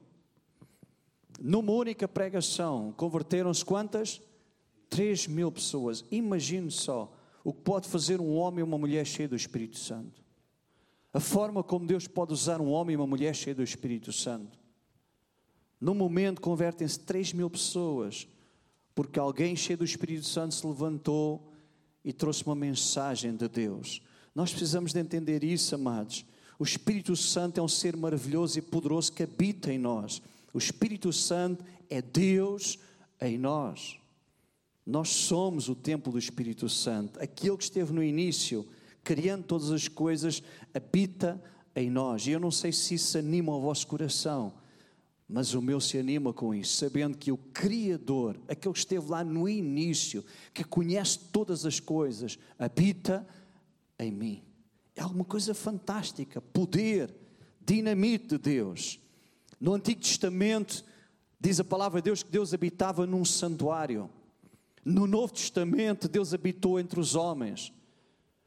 [1.38, 4.22] Numa única pregação, converteram-se quantas?
[4.88, 6.02] 3 mil pessoas.
[6.10, 7.14] Imagine só
[7.44, 10.24] o que pode fazer um homem e uma mulher cheia do Espírito Santo.
[11.12, 14.58] A forma como Deus pode usar um homem e uma mulher cheia do Espírito Santo.
[15.78, 18.26] Num momento convertem-se 3 mil pessoas,
[18.94, 21.52] porque alguém cheio do Espírito Santo se levantou
[22.02, 24.00] e trouxe uma mensagem de Deus.
[24.34, 26.24] Nós precisamos de entender isso, amados.
[26.58, 30.20] O Espírito Santo é um ser maravilhoso e poderoso que habita em nós.
[30.52, 32.78] O Espírito Santo é Deus
[33.20, 33.96] em nós.
[34.84, 37.20] Nós somos o templo do Espírito Santo.
[37.20, 38.66] Aquele que esteve no início,
[39.04, 40.42] criando todas as coisas,
[40.74, 41.40] habita
[41.76, 42.26] em nós.
[42.26, 44.52] E eu não sei se isso anima o vosso coração,
[45.28, 49.22] mas o meu se anima com isso, sabendo que o Criador, aquele que esteve lá
[49.22, 53.28] no início, que conhece todas as coisas, habita
[53.98, 54.47] em mim.
[54.98, 57.14] É alguma coisa fantástica, poder,
[57.64, 58.98] dinamite de Deus.
[59.60, 60.84] No Antigo Testamento,
[61.38, 64.10] diz a palavra de Deus que Deus habitava num santuário.
[64.84, 67.72] No Novo Testamento, Deus habitou entre os homens.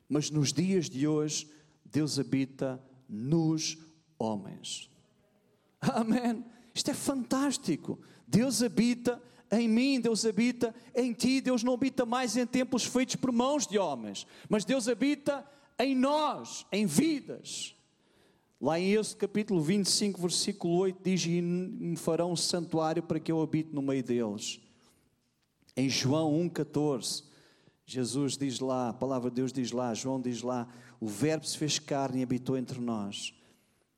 [0.10, 1.50] Mas nos dias de hoje,
[1.86, 3.78] Deus habita nos
[4.20, 4.90] homens.
[5.80, 6.44] Amém.
[6.76, 7.98] Isto é fantástico.
[8.28, 11.40] Deus habita em mim, Deus habita em ti.
[11.40, 15.50] Deus não habita mais em templos feitos por mãos de homens, mas Deus habita
[15.86, 17.76] em nós, em vidas.
[18.60, 23.32] Lá em Êxodo capítulo 25, versículo 8, diz: E me farão um santuário para que
[23.32, 24.60] eu habite no meio deles.
[25.76, 27.24] Em João 1,14,
[27.86, 30.68] Jesus diz lá, a palavra de Deus diz lá, João diz lá:
[31.00, 33.34] O Verbo se fez carne e habitou entre nós.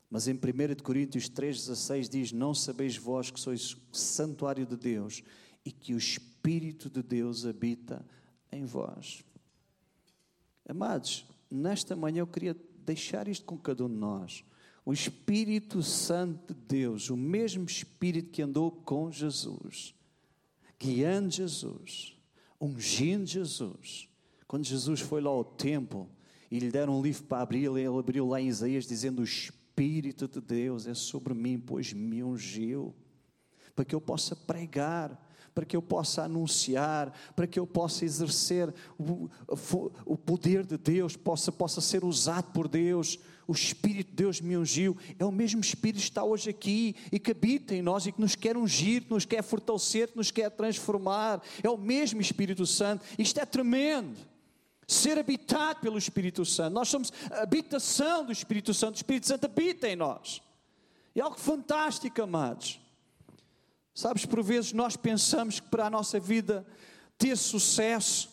[0.10, 5.24] Mas em 1 Coríntios 3,16 diz: Não sabeis vós que sois santuário de Deus
[5.66, 8.06] e que o Espírito de Deus habita
[8.52, 9.24] em vós.
[10.70, 14.44] Amados, nesta manhã eu queria deixar isto com cada um de nós.
[14.86, 19.96] O Espírito Santo de Deus, o mesmo Espírito que andou com Jesus,
[20.78, 22.18] guiando Jesus,
[22.60, 24.10] ungindo Jesus.
[24.48, 26.10] Quando Jesus foi lá ao templo
[26.52, 30.28] e lhe deram um livro para abrir, ele abriu lá em Isaías dizendo: O Espírito
[30.28, 32.94] de Deus é sobre mim, pois me ungiu,
[33.74, 38.74] para que eu possa pregar para que eu possa anunciar, para que eu possa exercer
[38.98, 39.30] o,
[40.06, 43.20] o poder de Deus, possa, possa ser usado por Deus.
[43.46, 44.98] O Espírito de Deus me ungiu.
[45.20, 48.22] É o mesmo Espírito que está hoje aqui e que habita em nós e que
[48.22, 51.42] nos quer ungir, que nos quer fortalecer, que nos quer transformar.
[51.62, 53.06] É o mesmo Espírito Santo.
[53.20, 54.18] Isto é tremendo
[54.88, 56.74] ser habitado pelo Espírito Santo.
[56.74, 58.96] Nós somos a habitação do Espírito Santo.
[58.96, 60.42] O Espírito Santo habita em nós.
[61.16, 62.83] É algo fantástico, amados.
[63.94, 66.66] Sabes, por vezes nós pensamos que para a nossa vida
[67.18, 68.30] ter sucesso,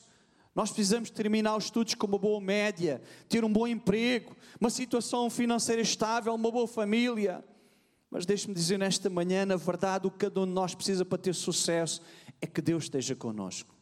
[0.55, 5.29] nós precisamos terminar os estudos com uma boa média, ter um bom emprego, uma situação
[5.29, 7.44] financeira estável, uma boa família.
[8.11, 11.18] Mas deixe-me dizer nesta manhã, na verdade, o que cada um de nós precisa para
[11.18, 12.03] ter sucesso
[12.40, 13.75] é que Deus esteja conosco.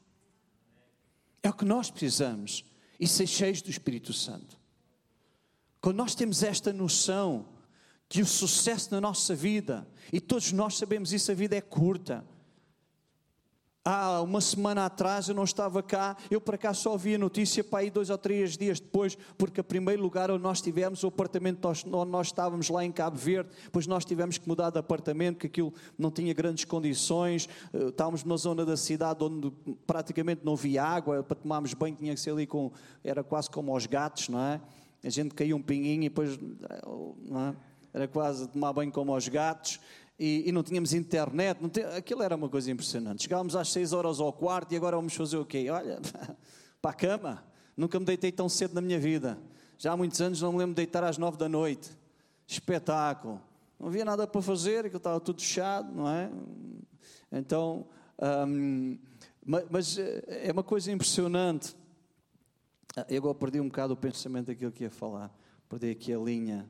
[1.43, 2.65] É o que nós precisamos
[3.01, 4.59] e ser cheios do Espírito Santo.
[5.81, 7.47] Quando nós temos esta noção,
[8.09, 12.25] que o sucesso na nossa vida, e todos nós sabemos isso, a vida é curta.
[13.85, 17.65] Há uma semana atrás eu não estava cá, eu para cá só vi a notícia
[17.65, 21.07] para aí dois ou três dias depois, porque a primeiro lugar onde nós tivemos, o
[21.07, 25.39] apartamento onde nós estávamos lá em Cabo Verde, pois nós tivemos que mudar de apartamento,
[25.39, 29.51] que aquilo não tinha grandes condições, eh, estávamos numa zona da cidade onde
[29.87, 32.71] praticamente não havia água, para tomarmos banho tinha que ser ali com,
[33.03, 34.61] era quase como aos gatos, não é?
[35.03, 36.83] A gente caía um pinguinho e depois, eh,
[37.27, 37.68] não é?
[37.99, 39.81] Era quase tomar banho como aos gatos,
[40.19, 43.23] e, e não tínhamos internet, não aquilo era uma coisa impressionante.
[43.23, 45.69] Chegávamos às 6 horas ao quarto e agora vamos fazer o quê?
[45.71, 46.01] Olha,
[46.83, 47.45] para a cama,
[47.77, 49.39] nunca me deitei tão cedo na minha vida.
[49.79, 51.91] Já há muitos anos não me lembro de deitar às 9 da noite.
[52.47, 53.41] Espetáculo.
[53.79, 56.31] Não havia nada para fazer, aquilo estava tudo fechado, não é?
[57.31, 57.87] Então,
[58.49, 58.99] hum,
[59.71, 61.77] mas eh, é uma coisa impressionante.
[63.09, 65.33] Eu agora perdi um bocado o pensamento daquilo que ia falar.
[65.69, 66.69] Perdi aqui a linha.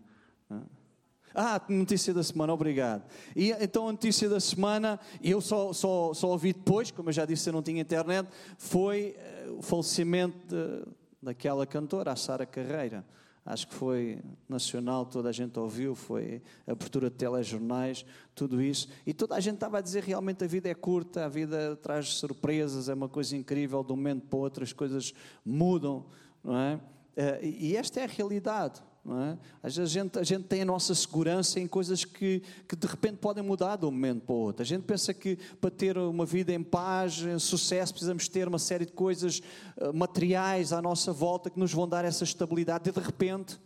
[1.34, 3.04] Ah, notícia da semana, obrigado.
[3.36, 7.24] E então a notícia da semana, eu só, só, só ouvi depois, como eu já
[7.24, 10.84] disse, eu não tinha internet, foi eh, o falecimento de,
[11.22, 13.04] daquela cantora, a Sara Carreira.
[13.44, 18.88] Acho que foi nacional, toda a gente ouviu, foi abertura de telejornais, tudo isso.
[19.06, 22.12] E toda a gente estava a dizer realmente a vida é curta, a vida traz
[22.14, 25.14] surpresas, é uma coisa incrível, de um momento para o outro as coisas
[25.44, 26.04] mudam,
[26.44, 26.80] não é?
[27.16, 28.82] Eh, e esta é a realidade.
[29.10, 29.38] É?
[29.62, 32.86] Às vezes a gente, a gente tem a nossa segurança em coisas que, que de
[32.86, 34.62] repente podem mudar de um momento para o outro.
[34.62, 38.58] A gente pensa que para ter uma vida em paz, em sucesso, precisamos ter uma
[38.58, 39.40] série de coisas
[39.78, 43.58] uh, materiais à nossa volta que nos vão dar essa estabilidade e de repente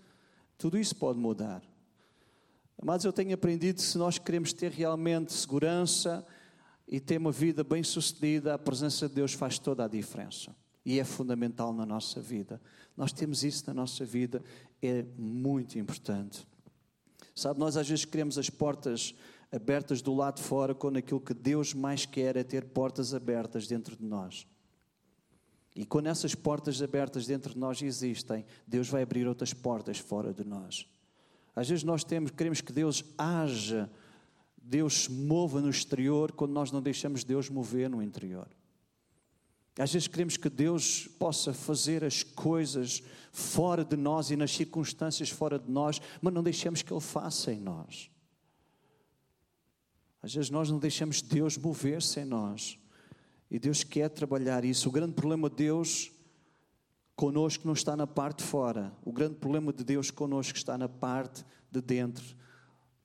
[0.57, 1.61] tudo isso pode mudar.
[2.81, 6.25] Mas eu tenho aprendido que se nós queremos ter realmente segurança
[6.87, 10.99] e ter uma vida bem sucedida, a presença de Deus faz toda a diferença e
[10.99, 12.61] é fundamental na nossa vida.
[12.97, 14.43] Nós temos isso na nossa vida,
[14.83, 16.47] é muito importante.
[17.35, 19.15] Sabe, nós às vezes queremos as portas
[19.51, 23.67] abertas do lado de fora, quando aquilo que Deus mais quer é ter portas abertas
[23.67, 24.47] dentro de nós.
[25.75, 30.33] E quando essas portas abertas dentro de nós existem, Deus vai abrir outras portas fora
[30.33, 30.87] de nós.
[31.55, 33.91] Às vezes nós temos, queremos que Deus haja,
[34.57, 38.49] Deus se mova no exterior, quando nós não deixamos Deus mover no interior.
[39.79, 45.31] Às vezes queremos que Deus possa fazer as coisas fora de nós e nas circunstâncias
[45.31, 48.11] fora de nós, mas não deixamos que Ele faça em nós.
[50.23, 52.79] Às vezes nós não deixamos Deus mover-se em nós.
[53.51, 54.89] E Deus quer trabalhar isso.
[54.89, 56.13] O grande problema de Deus
[57.17, 58.93] conosco não está na parte de fora.
[59.05, 62.37] O grande problema de Deus conosco está na parte de dentro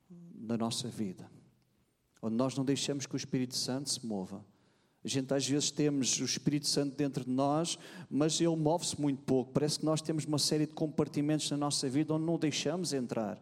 [0.09, 1.29] da nossa vida.
[2.21, 4.45] Onde nós não deixamos que o Espírito Santo se mova.
[5.07, 9.21] A gente às vezes temos o Espírito Santo dentro de nós, mas ele move-se muito
[9.21, 9.53] pouco.
[9.53, 13.41] Parece que nós temos uma série de compartimentos na nossa vida onde não deixamos entrar,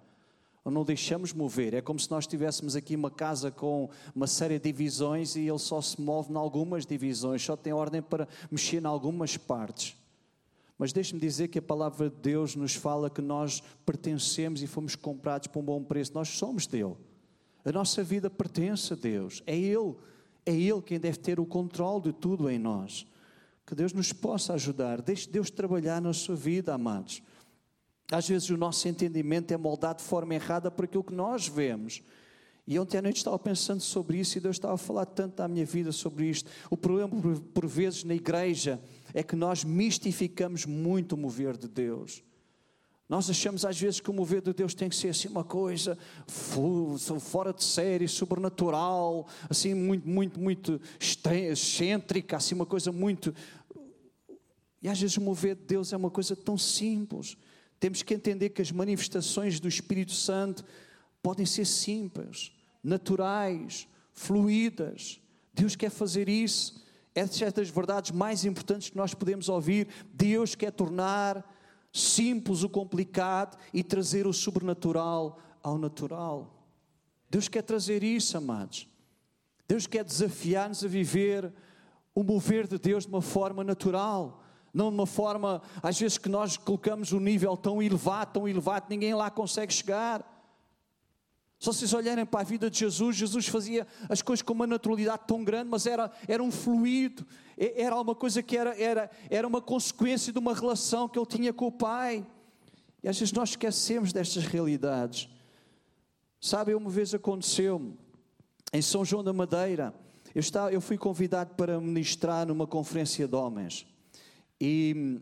[0.64, 1.74] onde não deixamos mover.
[1.74, 5.58] É como se nós tivéssemos aqui uma casa com uma série de divisões e ele
[5.58, 9.96] só se move em algumas divisões, só tem ordem para mexer em algumas partes.
[10.78, 14.96] Mas deixe-me dizer que a palavra de Deus nos fala que nós pertencemos e fomos
[14.96, 16.14] comprados por um bom preço.
[16.14, 16.96] Nós somos dele.
[17.66, 19.42] A nossa vida pertence a Deus.
[19.48, 19.96] É Ele
[20.46, 23.06] é Ele quem deve ter o controle de tudo em nós.
[23.66, 25.02] Que Deus nos possa ajudar.
[25.02, 27.22] Deixe Deus trabalhar na sua vida, amados.
[28.12, 32.04] Às vezes o nosso entendimento é moldado de forma errada por aquilo que nós vemos.
[32.68, 35.48] E ontem à noite estava pensando sobre isso e Deus estava a falar tanto da
[35.48, 36.50] minha vida sobre isto.
[36.70, 37.10] O problema,
[37.54, 38.80] por vezes, na igreja
[39.14, 42.24] é que nós mistificamos muito o mover de Deus.
[43.08, 45.98] Nós achamos às vezes que o mover de Deus tem que ser assim uma coisa
[46.28, 50.82] fora de série, sobrenatural, assim muito, muito, muito
[51.52, 53.34] excêntrica, assim uma coisa muito.
[54.82, 57.38] E às vezes o mover de Deus é uma coisa tão simples.
[57.80, 60.66] Temos que entender que as manifestações do Espírito Santo
[61.22, 62.52] podem ser simples,
[62.84, 65.20] naturais, fluídas.
[65.54, 66.84] Deus quer fazer isso.
[67.14, 69.88] Essas são as verdades mais importantes que nós podemos ouvir.
[70.12, 71.55] Deus quer tornar
[71.96, 76.54] simples o complicado e trazer o sobrenatural ao natural.
[77.30, 78.86] Deus quer trazer isso, amados.
[79.66, 81.54] Deus quer desafiar-nos a viver
[82.14, 86.28] o mover de Deus de uma forma natural, não de uma forma, às vezes, que
[86.28, 90.35] nós colocamos um nível tão elevado, tão elevado, ninguém lá consegue chegar.
[91.60, 95.24] Se vocês olharem para a vida de Jesus, Jesus fazia as coisas com uma naturalidade
[95.26, 97.26] tão grande, mas era, era um fluido,
[97.58, 101.54] era uma coisa que era, era, era uma consequência de uma relação que ele tinha
[101.54, 102.26] com o Pai.
[103.02, 105.30] E às vezes nós esquecemos destas realidades.
[106.42, 107.96] Sabe, uma vez aconteceu
[108.74, 109.94] em São João da Madeira,
[110.34, 113.88] eu, estava, eu fui convidado para ministrar numa conferência de homens.
[114.60, 115.22] E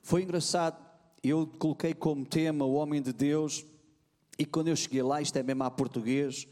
[0.00, 0.78] foi engraçado,
[1.22, 3.66] eu coloquei como tema o homem de Deus
[4.38, 6.46] e quando eu cheguei lá, isto é mesmo a português,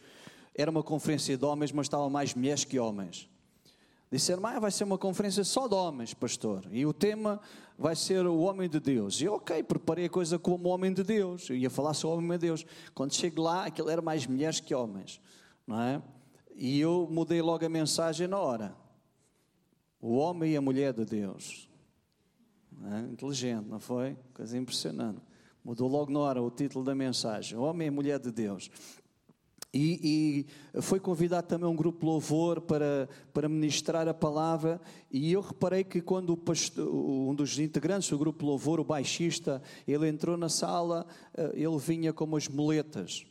[0.55, 3.29] era uma conferência de homens, mas estavam mais mulheres que homens.
[4.11, 6.67] Disseram, ah, vai ser uma conferência só de homens, pastor.
[6.71, 7.41] E o tema
[7.79, 9.21] vai ser o homem de Deus.
[9.21, 11.51] E eu, ok, preparei a coisa como homem de Deus.
[11.51, 12.65] Eu ia falar sobre o homem de Deus.
[12.95, 15.21] Quando chego lá, aquilo era mais mulheres que homens.
[15.67, 16.03] Não é?
[16.55, 18.77] E eu mudei logo a mensagem na hora.
[20.01, 21.69] O homem e a mulher de Deus.
[22.73, 23.01] Não é?
[23.01, 24.17] Inteligente, não foi?
[24.33, 25.21] Coisa impressionante.
[25.67, 28.71] Mudou logo na hora o título da mensagem: Homem e Mulher de Deus.
[29.75, 34.81] E, e, foi convidado também um grupo louvor para, para ministrar a palavra.
[35.11, 40.09] E eu reparei que quando pastor, um dos integrantes do grupo louvor, o baixista, ele
[40.09, 41.05] entrou na sala,
[41.37, 43.27] eh, ele vinha com umas muletas.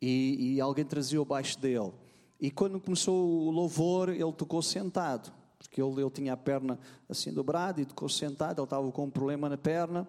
[0.00, 1.92] E, e alguém trazia o baixo dele.
[2.40, 5.32] E quando começou o louvor, ele tocou sentado.
[5.58, 9.10] Porque ele, ele tinha a perna assim dobrada e tocou sentado, ele estava com um
[9.10, 10.08] problema na perna.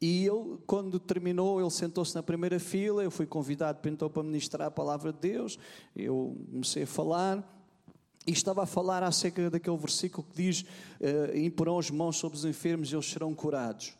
[0.00, 3.02] E ele, quando terminou, ele sentou-se na primeira fila.
[3.02, 5.58] Eu fui convidado então, para ministrar a palavra de Deus.
[5.94, 7.54] Eu comecei a falar.
[8.26, 10.64] E estava a falar acerca daquele versículo que diz:
[11.34, 13.96] Imporão as mãos sobre os enfermos e eles serão curados.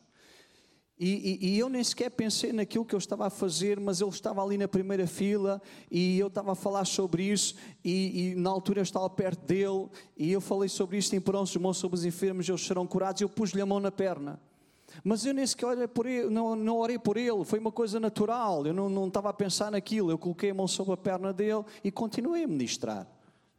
[1.01, 4.11] E, e, e, eu nem sequer pensei naquilo que eu estava a fazer, mas ele
[4.11, 7.55] estava ali na primeira fila e eu estava a falar sobre isso.
[7.85, 11.55] E, e na altura eu estava perto dele e eu falei sobre isto: Imporão as
[11.57, 13.23] mãos sobre os enfermos eles serão curados.
[13.23, 14.41] Eu pus-lhe a mão na perna.
[15.05, 18.67] Mas eu nem sequer por ele, não, não orei por ele, foi uma coisa natural,
[18.67, 21.65] eu não, não estava a pensar naquilo, eu coloquei a mão sobre a perna dele
[21.85, 23.07] e continuei a ministrar.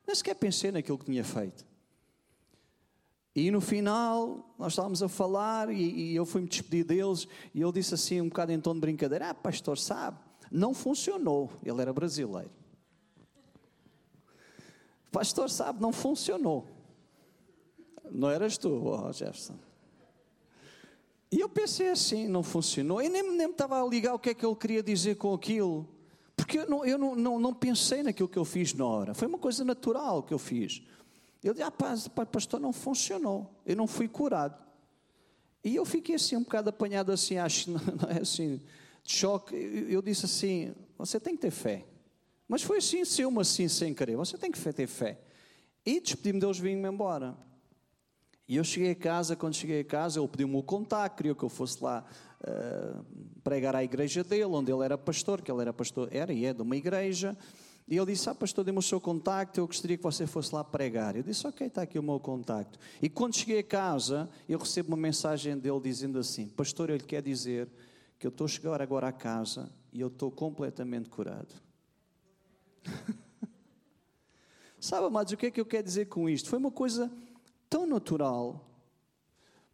[0.06, 1.66] Nem sequer pensei naquilo que tinha feito.
[3.36, 7.72] E no final, nós estávamos a falar e, e eu fui-me despedir deles e ele
[7.72, 10.18] disse assim, um bocado em tom de brincadeira: Ah, pastor, sabe,
[10.52, 11.50] não funcionou.
[11.64, 12.50] Ele era brasileiro.
[15.12, 16.68] Pastor, sabe, não funcionou.
[18.12, 19.69] Não eras tu, oh Jefferson.
[21.32, 23.02] E eu pensei assim, não funcionou.
[23.02, 25.88] Eu nem, nem estava a ligar o que é que ele queria dizer com aquilo.
[26.36, 29.14] Porque eu, não, eu não, não, não, pensei naquilo que eu fiz na hora.
[29.14, 30.82] Foi uma coisa natural que eu fiz.
[31.44, 31.72] Eu disse, ah,
[32.26, 33.54] pastor, não funcionou.
[33.66, 34.58] Eu não fui curado.
[35.64, 38.60] E eu fiquei assim, um bocado apanhado assim, acho, não é assim,
[39.04, 39.56] de choque.
[39.56, 41.86] Eu disse assim, você tem que ter fé.
[42.48, 44.16] Mas foi assim, saiu-me assim, sem querer.
[44.16, 45.20] Você tem que ter fé.
[45.86, 47.38] E despedi-me deles, vim-me embora.
[48.50, 51.44] E eu cheguei a casa, quando cheguei a casa, ele pediu-me o contato, queria que
[51.44, 52.04] eu fosse lá
[52.42, 53.06] uh,
[53.44, 56.52] pregar à igreja dele, onde ele era pastor, que ele era pastor, era e é
[56.52, 57.38] de uma igreja.
[57.88, 60.64] E ele disse: Ah, pastor, dê-me o seu contacto, eu gostaria que você fosse lá
[60.64, 61.16] pregar.
[61.16, 62.80] Eu disse: Ok, está aqui o meu contacto.
[63.00, 67.22] E quando cheguei a casa, eu recebo uma mensagem dele dizendo assim: Pastor, ele quer
[67.22, 67.70] dizer
[68.18, 71.54] que eu estou a chegar agora à casa e eu estou completamente curado.
[74.82, 76.50] Sabe, amados, o que é que eu quero dizer com isto?
[76.50, 77.12] Foi uma coisa
[77.70, 78.66] tão natural,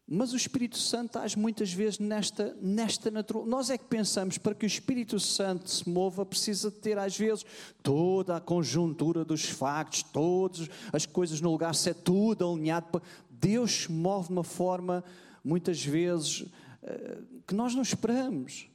[0.07, 3.45] mas o Espírito Santo age muitas vezes nesta, nesta natural.
[3.45, 7.43] Nós é que pensamos, para que o Espírito Santo se mova, precisa ter às vezes
[7.81, 13.01] toda a conjuntura dos factos, todas as coisas no lugar, se é tudo alinhado.
[13.31, 15.03] Deus move de uma forma,
[15.43, 16.45] muitas vezes,
[16.83, 18.67] eh, que nós não esperamos.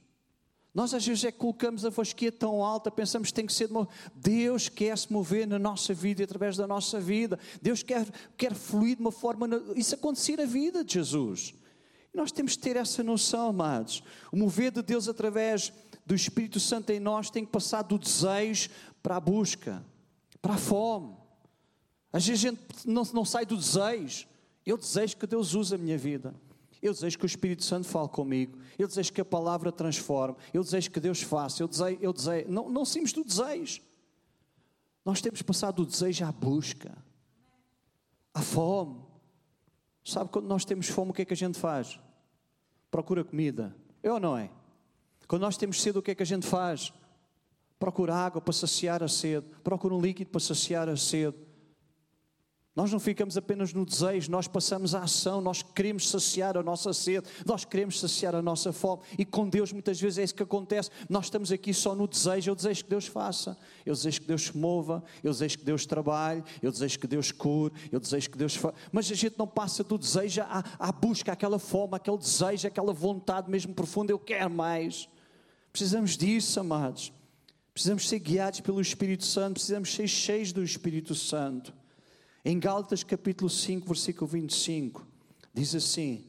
[0.73, 3.67] Nós às vezes é que colocamos a fasquia tão alta, pensamos que tem que ser
[3.67, 3.87] de uma...
[4.15, 7.37] Deus quer se mover na nossa vida e através da nossa vida.
[7.61, 9.47] Deus quer, quer fluir de uma forma.
[9.75, 11.53] Isso acontecer na vida de Jesus.
[12.13, 14.01] E nós temos que ter essa noção, amados.
[14.31, 15.73] O mover de Deus através
[16.05, 18.69] do Espírito Santo em nós tem que passar do desejo
[19.03, 19.85] para a busca,
[20.41, 21.15] para a fome.
[22.13, 24.25] Às vezes a gente não, não sai do desejo.
[24.65, 26.33] Eu desejo que Deus use a minha vida.
[26.81, 28.57] Eu desejo que o Espírito Santo fale comigo.
[28.77, 30.35] Eu desejo que a palavra transforme.
[30.53, 31.61] Eu desejo que Deus faça.
[31.61, 32.49] Eu desejo, eu desejo.
[32.49, 33.81] Não, não saímos do desejo.
[35.05, 36.95] Nós temos passado do desejo à busca,
[38.33, 38.99] à fome.
[40.03, 41.99] Sabe quando nós temos fome, o que é que a gente faz?
[42.89, 43.75] Procura comida.
[44.01, 44.49] É ou não é?
[45.27, 46.91] Quando nós temos sede, o que é que a gente faz?
[47.79, 49.45] Procura água para saciar a sede.
[49.63, 51.37] Procura um líquido para saciar a sede.
[52.73, 56.93] Nós não ficamos apenas no desejo, nós passamos à ação, nós queremos saciar a nossa
[56.93, 59.01] sede, nós queremos saciar a nossa fome.
[59.17, 60.89] E com Deus muitas vezes é isso que acontece.
[61.09, 64.43] Nós estamos aqui só no desejo, eu desejo que Deus faça, eu desejo que Deus
[64.43, 68.37] se mova, eu desejo que Deus trabalhe, eu desejo que Deus cure, eu desejo que
[68.37, 68.75] Deus faça.
[68.89, 72.93] Mas a gente não passa do desejo à, à busca, àquela fome, aquele desejo, aquela
[72.93, 75.09] vontade mesmo profunda, eu quero mais.
[75.73, 77.11] Precisamos disso, amados.
[77.73, 81.80] Precisamos ser guiados pelo Espírito Santo, precisamos ser cheios do Espírito Santo.
[82.43, 85.05] Em Gálatas capítulo 5, versículo 25,
[85.53, 86.25] diz assim: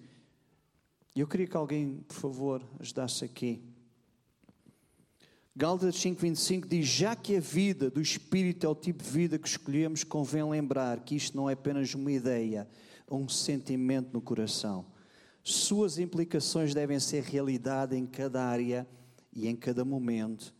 [1.16, 3.62] Eu queria que alguém, por favor, ajudasse aqui.
[5.56, 9.38] Gálatas 5, 25 diz: Já que a vida do Espírito é o tipo de vida
[9.38, 12.68] que escolhemos, convém lembrar que isto não é apenas uma ideia,
[13.10, 14.84] um sentimento no coração.
[15.42, 18.86] Suas implicações devem ser realidade em cada área
[19.32, 20.54] e em cada momento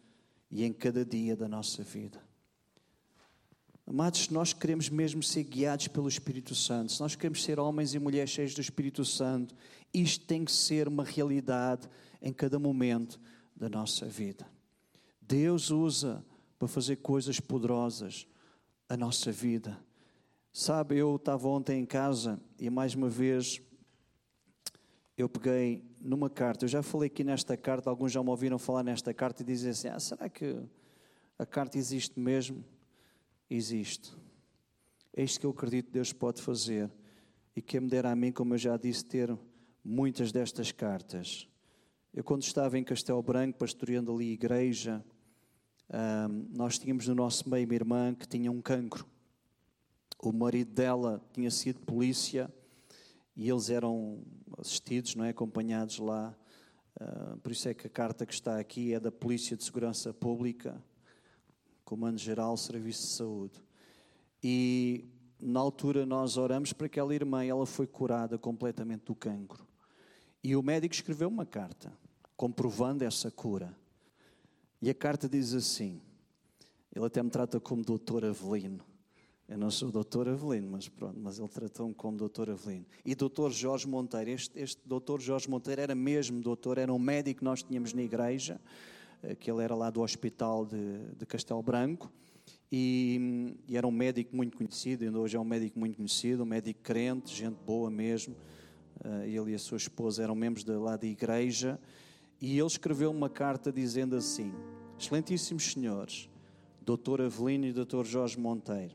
[0.51, 2.32] e em cada dia da nossa vida.
[3.87, 7.99] Amados, nós queremos mesmo ser guiados pelo Espírito Santo, se nós queremos ser homens e
[7.99, 9.55] mulheres cheios do Espírito Santo,
[9.92, 11.88] isto tem que ser uma realidade
[12.21, 13.21] em cada momento
[13.57, 14.47] da nossa vida.
[15.21, 16.25] Deus usa
[16.59, 18.27] para fazer coisas poderosas
[18.88, 19.79] a nossa vida.
[20.53, 23.61] Sabe, eu estava ontem em casa e mais uma vez
[25.16, 26.64] eu peguei numa carta.
[26.64, 29.71] Eu já falei aqui nesta carta, alguns já me ouviram falar nesta carta e dizem
[29.71, 30.57] assim: ah, será que
[31.38, 32.65] A carta existe mesmo?
[33.55, 34.11] Existe.
[35.15, 36.90] É isto que eu acredito que Deus pode fazer.
[37.55, 39.37] E que me dera a mim, como eu já disse, ter
[39.85, 41.46] muitas destas cartas.
[42.15, 45.05] Eu, quando estava em Castelo Branco, pastoreando ali a igreja,
[46.50, 49.07] nós tínhamos no nosso meio uma irmã que tinha um cancro.
[50.19, 52.50] O marido dela tinha sido polícia
[53.37, 54.25] e eles eram
[54.57, 56.35] assistidos, não é, acompanhados lá.
[56.98, 60.15] Uh, por isso é que a carta que está aqui é da Polícia de Segurança
[60.15, 60.83] Pública,
[61.85, 63.63] Comando-Geral Serviço de Saúde.
[64.43, 65.05] E
[65.41, 69.67] na altura nós oramos para aquela irmã, ela foi curada completamente do cancro.
[70.43, 71.93] E o médico escreveu uma carta
[72.37, 73.77] comprovando essa cura.
[74.81, 76.01] E a carta diz assim:
[76.95, 78.85] ele até me trata como doutor Avelino.
[79.49, 82.87] Eu não sou doutor Avelino, mas pronto, mas ele tratou-me como doutor Avelino.
[83.05, 87.41] E doutor Jorge Monteiro, este, este doutor Jorge Monteiro era mesmo doutor, era um médico
[87.41, 88.61] que nós tínhamos na igreja,
[89.38, 92.12] que ele era lá do hospital de, de Castelo Branco,
[92.70, 96.46] e, e, era um médico muito conhecido, ainda hoje é um médico muito conhecido, um
[96.46, 98.35] médico crente, gente boa mesmo.
[99.04, 101.79] Uh, ele e a sua esposa eram membros de, lá da igreja,
[102.40, 104.52] e ele escreveu uma carta dizendo assim:
[104.98, 106.31] Excelentíssimos senhores,
[106.81, 108.94] doutor Avelino e doutor Jorge Monteiro,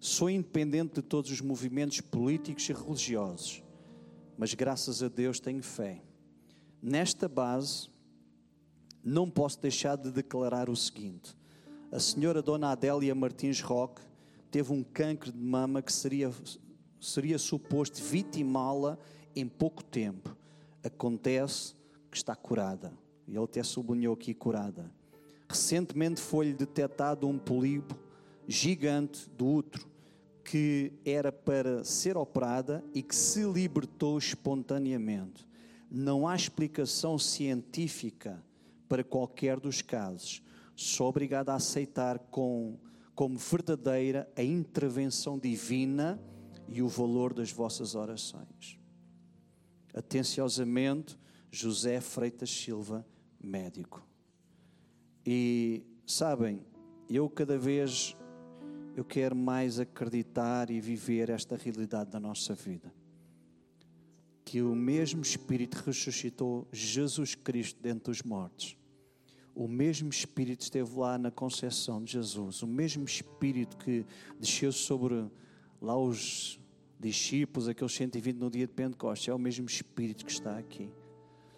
[0.00, 3.64] Sou independente de todos os movimentos políticos e religiosos,
[4.36, 6.00] mas graças a Deus tenho fé.
[6.80, 7.90] Nesta base,
[9.08, 11.34] não posso deixar de declarar o seguinte:
[11.90, 14.02] a senhora Dona Adélia Martins Roque
[14.50, 16.30] teve um câncer de mama que seria,
[17.00, 18.98] seria suposto vitimá-la
[19.34, 20.36] em pouco tempo.
[20.84, 21.74] Acontece
[22.10, 22.92] que está curada.
[23.26, 24.90] E ele até sublinhou aqui curada.
[25.48, 27.98] Recentemente foi-lhe detectado um polipo
[28.46, 29.86] gigante do útero
[30.44, 35.46] que era para ser operada e que se libertou espontaneamente.
[35.90, 38.42] Não há explicação científica
[38.88, 40.42] para qualquer dos casos.
[40.74, 42.78] Sou obrigado a aceitar com,
[43.14, 46.20] como verdadeira a intervenção divina
[46.68, 48.78] e o valor das vossas orações.
[49.92, 51.18] Atenciosamente,
[51.50, 53.06] José Freitas Silva,
[53.42, 54.06] médico.
[55.26, 56.64] E sabem,
[57.08, 58.16] eu cada vez
[58.96, 62.92] eu quero mais acreditar e viver esta realidade da nossa vida.
[64.48, 68.78] Que o mesmo Espírito ressuscitou Jesus Cristo dentro dos mortos.
[69.54, 72.62] O mesmo Espírito esteve lá na concepção de Jesus.
[72.62, 74.06] O mesmo Espírito que
[74.40, 75.26] desceu sobre
[75.82, 76.58] lá os
[76.98, 80.90] discípulos, aqueles 120 no dia de Pentecostes, é o mesmo Espírito que está aqui.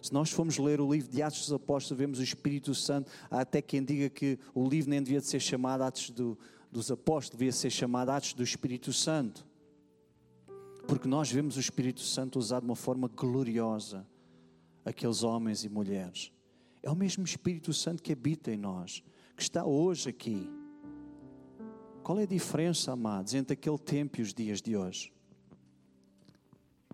[0.01, 3.09] Se nós formos ler o livro de Atos dos Apóstolos, vemos o Espírito Santo.
[3.29, 6.37] Há até quem diga que o livro nem devia de ser chamado Atos do,
[6.69, 9.49] dos apóstolos devia ser chamado Atos do Espírito Santo.
[10.87, 14.05] Porque nós vemos o Espírito Santo usado de uma forma gloriosa
[14.83, 16.31] aqueles homens e mulheres.
[16.83, 19.03] É o mesmo Espírito Santo que habita em nós,
[19.35, 20.49] que está hoje aqui.
[22.03, 25.13] Qual é a diferença, amados, entre aquele tempo e os dias de hoje?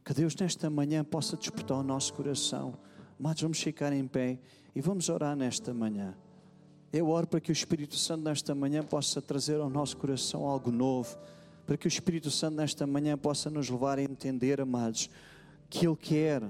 [0.03, 2.77] Que Deus nesta manhã possa despertar o nosso coração.
[3.19, 4.39] Amados, vamos ficar em pé
[4.75, 6.15] e vamos orar nesta manhã.
[6.91, 10.71] Eu oro para que o Espírito Santo nesta manhã possa trazer ao nosso coração algo
[10.71, 11.17] novo,
[11.68, 15.09] para que o Espírito Santo nesta manhã possa nos levar a entender, amados,
[15.70, 16.41] que Ele quer,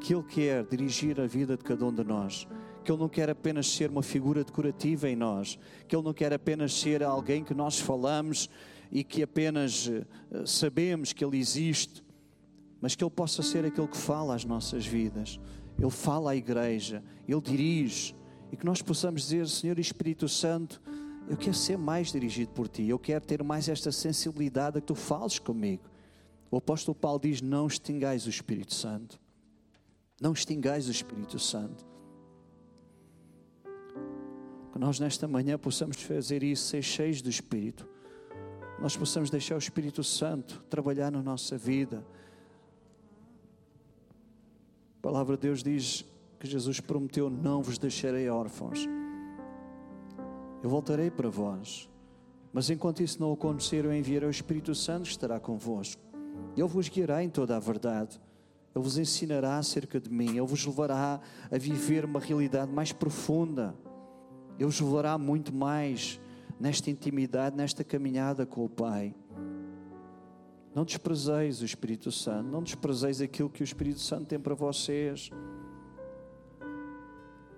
[0.00, 2.48] que Ele quer dirigir a vida de cada um de nós.
[2.82, 5.56] Que Ele não quer apenas ser uma figura decorativa em nós,
[5.86, 8.50] que Ele não quer apenas ser alguém que nós falamos
[8.90, 10.04] e que apenas eh,
[10.44, 12.02] sabemos que Ele existe,
[12.80, 15.38] mas que Ele possa ser aquele que fala às nossas vidas.
[15.78, 18.16] Ele fala à igreja, Ele dirige,
[18.50, 20.82] e que nós possamos dizer, Senhor Espírito Santo,
[21.28, 24.86] eu quero ser mais dirigido por Ti, eu quero ter mais esta sensibilidade a que
[24.86, 25.82] Tu fales comigo.
[26.50, 29.18] O apóstolo Paulo diz: Não extingais o Espírito Santo,
[30.20, 31.84] não extingais o Espírito Santo.
[34.72, 37.88] Que nós nesta manhã possamos fazer isso, ser cheios do Espírito,
[38.78, 42.04] nós possamos deixar o Espírito Santo trabalhar na nossa vida.
[44.98, 46.04] A palavra de Deus diz
[46.38, 48.86] que Jesus prometeu: Não vos deixarei órfãos.
[50.66, 51.88] Eu voltarei para vós.
[52.52, 56.02] Mas enquanto isso não acontecer, eu enviarei o Espírito Santo que estará convosco.
[56.56, 58.20] Ele vos guiará em toda a verdade.
[58.74, 60.30] Ele vos ensinará acerca de mim.
[60.30, 63.76] Ele vos levará a viver uma realidade mais profunda.
[64.58, 66.20] Ele vos levará muito mais
[66.58, 69.14] nesta intimidade, nesta caminhada com o Pai.
[70.74, 72.50] Não desprezeis o Espírito Santo.
[72.50, 75.30] Não desprezeis aquilo que o Espírito Santo tem para vocês.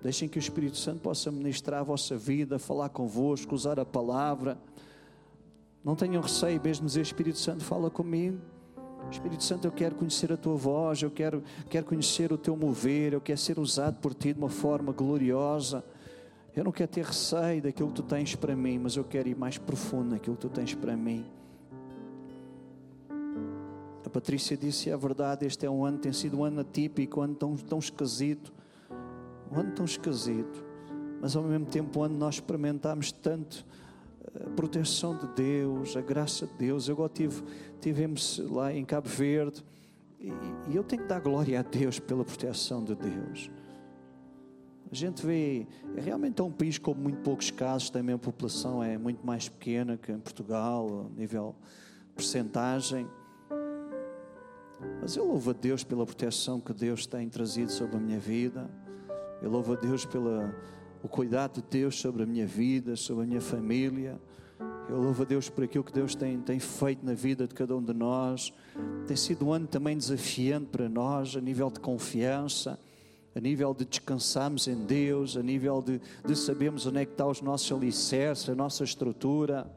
[0.03, 4.57] Deixem que o Espírito Santo possa ministrar a vossa vida, falar convosco, usar a palavra.
[5.85, 8.39] Não tenham receio mesmo dizer: Espírito Santo, fala comigo.
[9.11, 13.15] Espírito Santo, eu quero conhecer a tua voz, eu quero, quero conhecer o teu mover,
[13.15, 15.83] eu quero ser usado por ti de uma forma gloriosa.
[16.55, 19.37] Eu não quero ter receio daquilo que tu tens para mim, mas eu quero ir
[19.37, 21.25] mais profundo naquilo que tu tens para mim.
[24.05, 27.23] A Patrícia disse: é verdade, este é um ano, tem sido um ano atípico, um
[27.23, 28.53] ano tão, tão esquisito.
[29.51, 30.65] Um ano tão esquisito,
[31.21, 33.65] mas ao mesmo tempo, um ano nós experimentámos tanto
[34.35, 36.89] a eh, proteção de Deus, a graça de Deus.
[36.89, 37.43] Eu agora tive,
[37.81, 39.65] tivemos lá em Cabo Verde
[40.21, 40.33] e,
[40.69, 43.51] e eu tenho que dar glória a Deus pela proteção de Deus.
[44.91, 48.83] A gente vê, é realmente é um país com muito poucos casos, também a população
[48.83, 51.55] é muito mais pequena que em Portugal, a nível
[52.17, 53.07] percentagem.
[55.01, 58.69] Mas eu louvo a Deus pela proteção que Deus tem trazido sobre a minha vida.
[59.41, 60.51] Eu louvo a Deus pelo
[61.09, 64.19] cuidado de Deus sobre a minha vida, sobre a minha família.
[64.89, 67.77] Eu louvo a Deus por aquilo que Deus tem, tem feito na vida de cada
[67.77, 68.53] um de nós.
[69.07, 72.79] Tem sido um ano também desafiante para nós, a nível de confiança,
[73.33, 77.31] a nível de descansarmos em Deus, a nível de, de sabermos onde é que estão
[77.31, 79.71] os nossos alicerces, a nossa estrutura,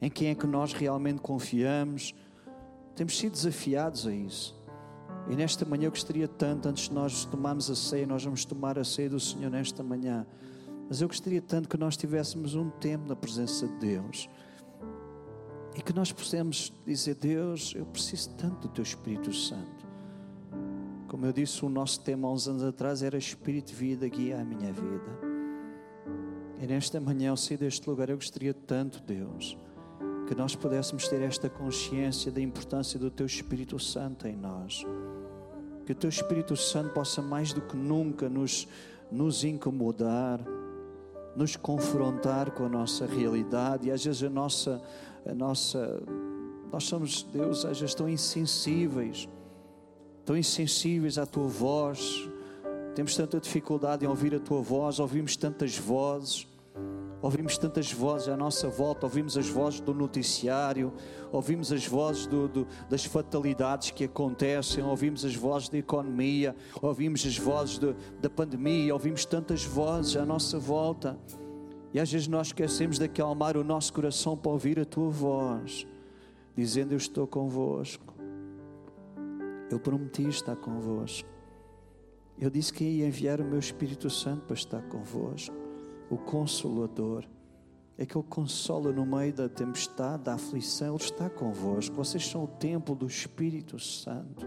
[0.00, 2.14] em quem é que nós realmente confiamos.
[2.96, 4.63] Temos sido desafiados a isso.
[5.28, 8.78] E nesta manhã eu gostaria tanto, antes de nós tomarmos a ceia, nós vamos tomar
[8.78, 10.26] a ceia do Senhor nesta manhã.
[10.88, 14.28] Mas eu gostaria tanto que nós tivéssemos um tempo na presença de Deus.
[15.74, 19.84] E que nós possamos dizer, Deus, eu preciso tanto do Teu Espírito Santo.
[21.08, 24.40] Como eu disse, o nosso tema há uns anos atrás era Espírito de Vida guia
[24.40, 25.34] a minha vida.
[26.60, 29.56] E nesta manhã, ao sair deste lugar, eu gostaria tanto, Deus,
[30.26, 34.84] que nós pudéssemos ter esta consciência da importância do Teu Espírito Santo em nós.
[35.84, 38.66] Que o Teu Espírito Santo possa mais do que nunca nos,
[39.10, 40.40] nos incomodar,
[41.36, 43.88] nos confrontar com a nossa realidade.
[43.88, 44.82] E às vezes a nossa,
[45.26, 46.02] a nossa,
[46.72, 49.28] nós somos, Deus, às vezes tão insensíveis,
[50.24, 52.28] tão insensíveis à Tua voz,
[52.94, 56.46] temos tanta dificuldade em ouvir a Tua voz, ouvimos tantas vozes
[57.24, 60.92] Ouvimos tantas vozes à nossa volta, ouvimos as vozes do noticiário,
[61.32, 67.24] ouvimos as vozes do, do, das fatalidades que acontecem, ouvimos as vozes da economia, ouvimos
[67.24, 67.80] as vozes
[68.20, 71.18] da pandemia, ouvimos tantas vozes à nossa volta.
[71.94, 75.86] E às vezes nós esquecemos de acalmar o nosso coração para ouvir a tua voz,
[76.54, 78.12] dizendo: Eu estou convosco.
[79.70, 81.26] Eu prometi estar convosco.
[82.38, 85.63] Eu disse que ia enviar o meu Espírito Santo para estar convosco
[86.10, 87.24] o Consolador,
[87.96, 91.94] é que consola no meio da tempestade, da aflição, Ele está convosco.
[91.94, 94.44] Vocês são o templo do Espírito Santo,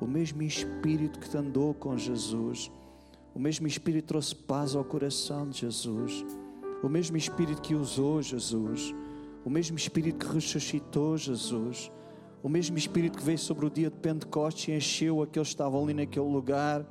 [0.00, 2.70] o mesmo Espírito que andou com Jesus,
[3.34, 6.24] o mesmo Espírito trouxe paz ao coração de Jesus,
[6.82, 8.94] o mesmo Espírito que usou Jesus,
[9.44, 11.90] o mesmo Espírito que ressuscitou Jesus,
[12.42, 15.82] o mesmo Espírito que veio sobre o dia de Pentecostes e encheu aqueles que estavam
[15.82, 16.84] ali naquele lugar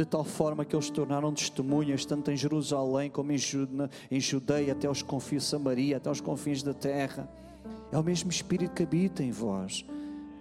[0.00, 4.86] de tal forma que eles se tornaram testemunhas, tanto em Jerusalém como em Judeia, até
[4.86, 7.28] aos confins de Samaria, até aos confins da terra.
[7.92, 9.84] É o mesmo Espírito que habita em vós.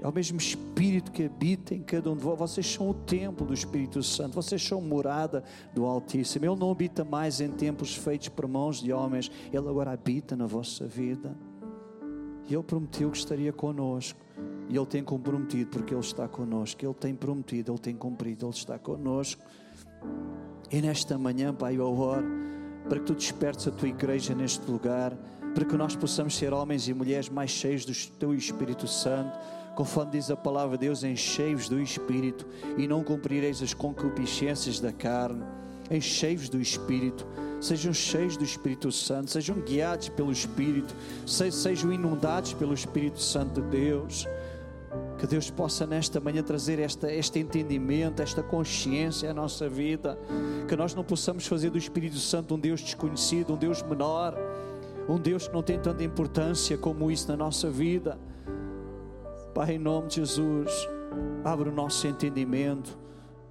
[0.02, 2.40] É o mesmo Espírito que habita em cada um de vós.
[2.40, 4.34] Vocês são o templo do Espírito Santo.
[4.34, 5.44] Vocês são morada
[5.76, 6.46] do Altíssimo.
[6.46, 9.30] Ele não habita mais em templos feitos por mãos de homens.
[9.52, 11.36] Ele agora habita na vossa vida.
[12.48, 14.18] E Ele prometeu que estaria conosco.
[14.70, 16.86] E Ele tem comprometido, porque Ele está conosco.
[16.86, 19.42] Ele tem prometido, Ele tem cumprido, Ele está conosco.
[20.72, 22.26] E nesta manhã, Pai, eu oro
[22.88, 25.14] para que tu despertes a tua igreja neste lugar,
[25.54, 29.38] para que nós possamos ser homens e mulheres mais cheios do teu Espírito Santo,
[29.76, 32.48] conforme diz a palavra de Deus, encheios do Espírito,
[32.78, 35.44] e não cumprireis as concupiscências da carne,
[35.92, 37.28] encheios do Espírito
[37.62, 40.96] sejam cheios do Espírito Santo, sejam guiados pelo Espírito,
[41.26, 44.28] sejam inundados pelo Espírito Santo de Deus.
[45.20, 50.18] Que Deus possa nesta manhã trazer esta, este entendimento, esta consciência à nossa vida.
[50.66, 54.34] Que nós não possamos fazer do Espírito Santo um Deus desconhecido, um Deus menor,
[55.10, 58.18] um Deus que não tem tanta importância como isso na nossa vida.
[59.54, 60.72] Pai, em nome de Jesus,
[61.44, 62.98] abre o nosso entendimento,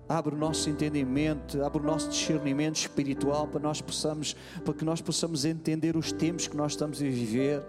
[0.09, 5.03] abre o nosso entendimento, abre o nosso discernimento espiritual para nós possamos, para que nós
[5.03, 7.63] possamos entender os tempos que nós estamos a viver.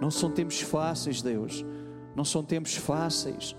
[0.00, 1.62] Não são tempos fáceis, Deus
[2.14, 3.56] não são tempos fáceis,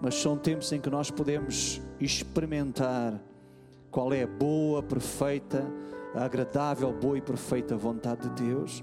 [0.00, 3.20] mas são tempos em que nós podemos experimentar
[3.90, 5.64] qual é a boa, perfeita,
[6.14, 8.82] a agradável, boa e perfeita vontade de Deus.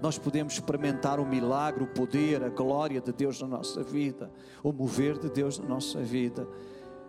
[0.00, 4.30] Nós podemos experimentar o milagre, o poder, a glória de Deus na nossa vida,
[4.62, 6.46] o mover de Deus na nossa vida.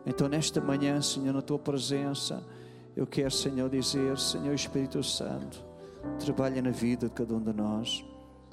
[0.06, 2.44] Então, nesta manhã, Senhor, na tua presença,
[2.96, 5.64] eu quero, Senhor, dizer: Senhor Espírito Santo,
[6.20, 8.11] trabalha na vida de cada um de nós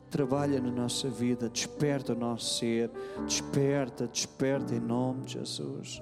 [0.08, 2.90] trabalha na nossa vida, desperta o nosso ser,
[3.24, 6.00] desperta, desperta em nome de Jesus.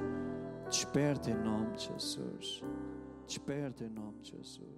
[0.69, 2.63] Desperta em nome de Jesus.
[3.27, 4.76] Desperta em nome de Jesus.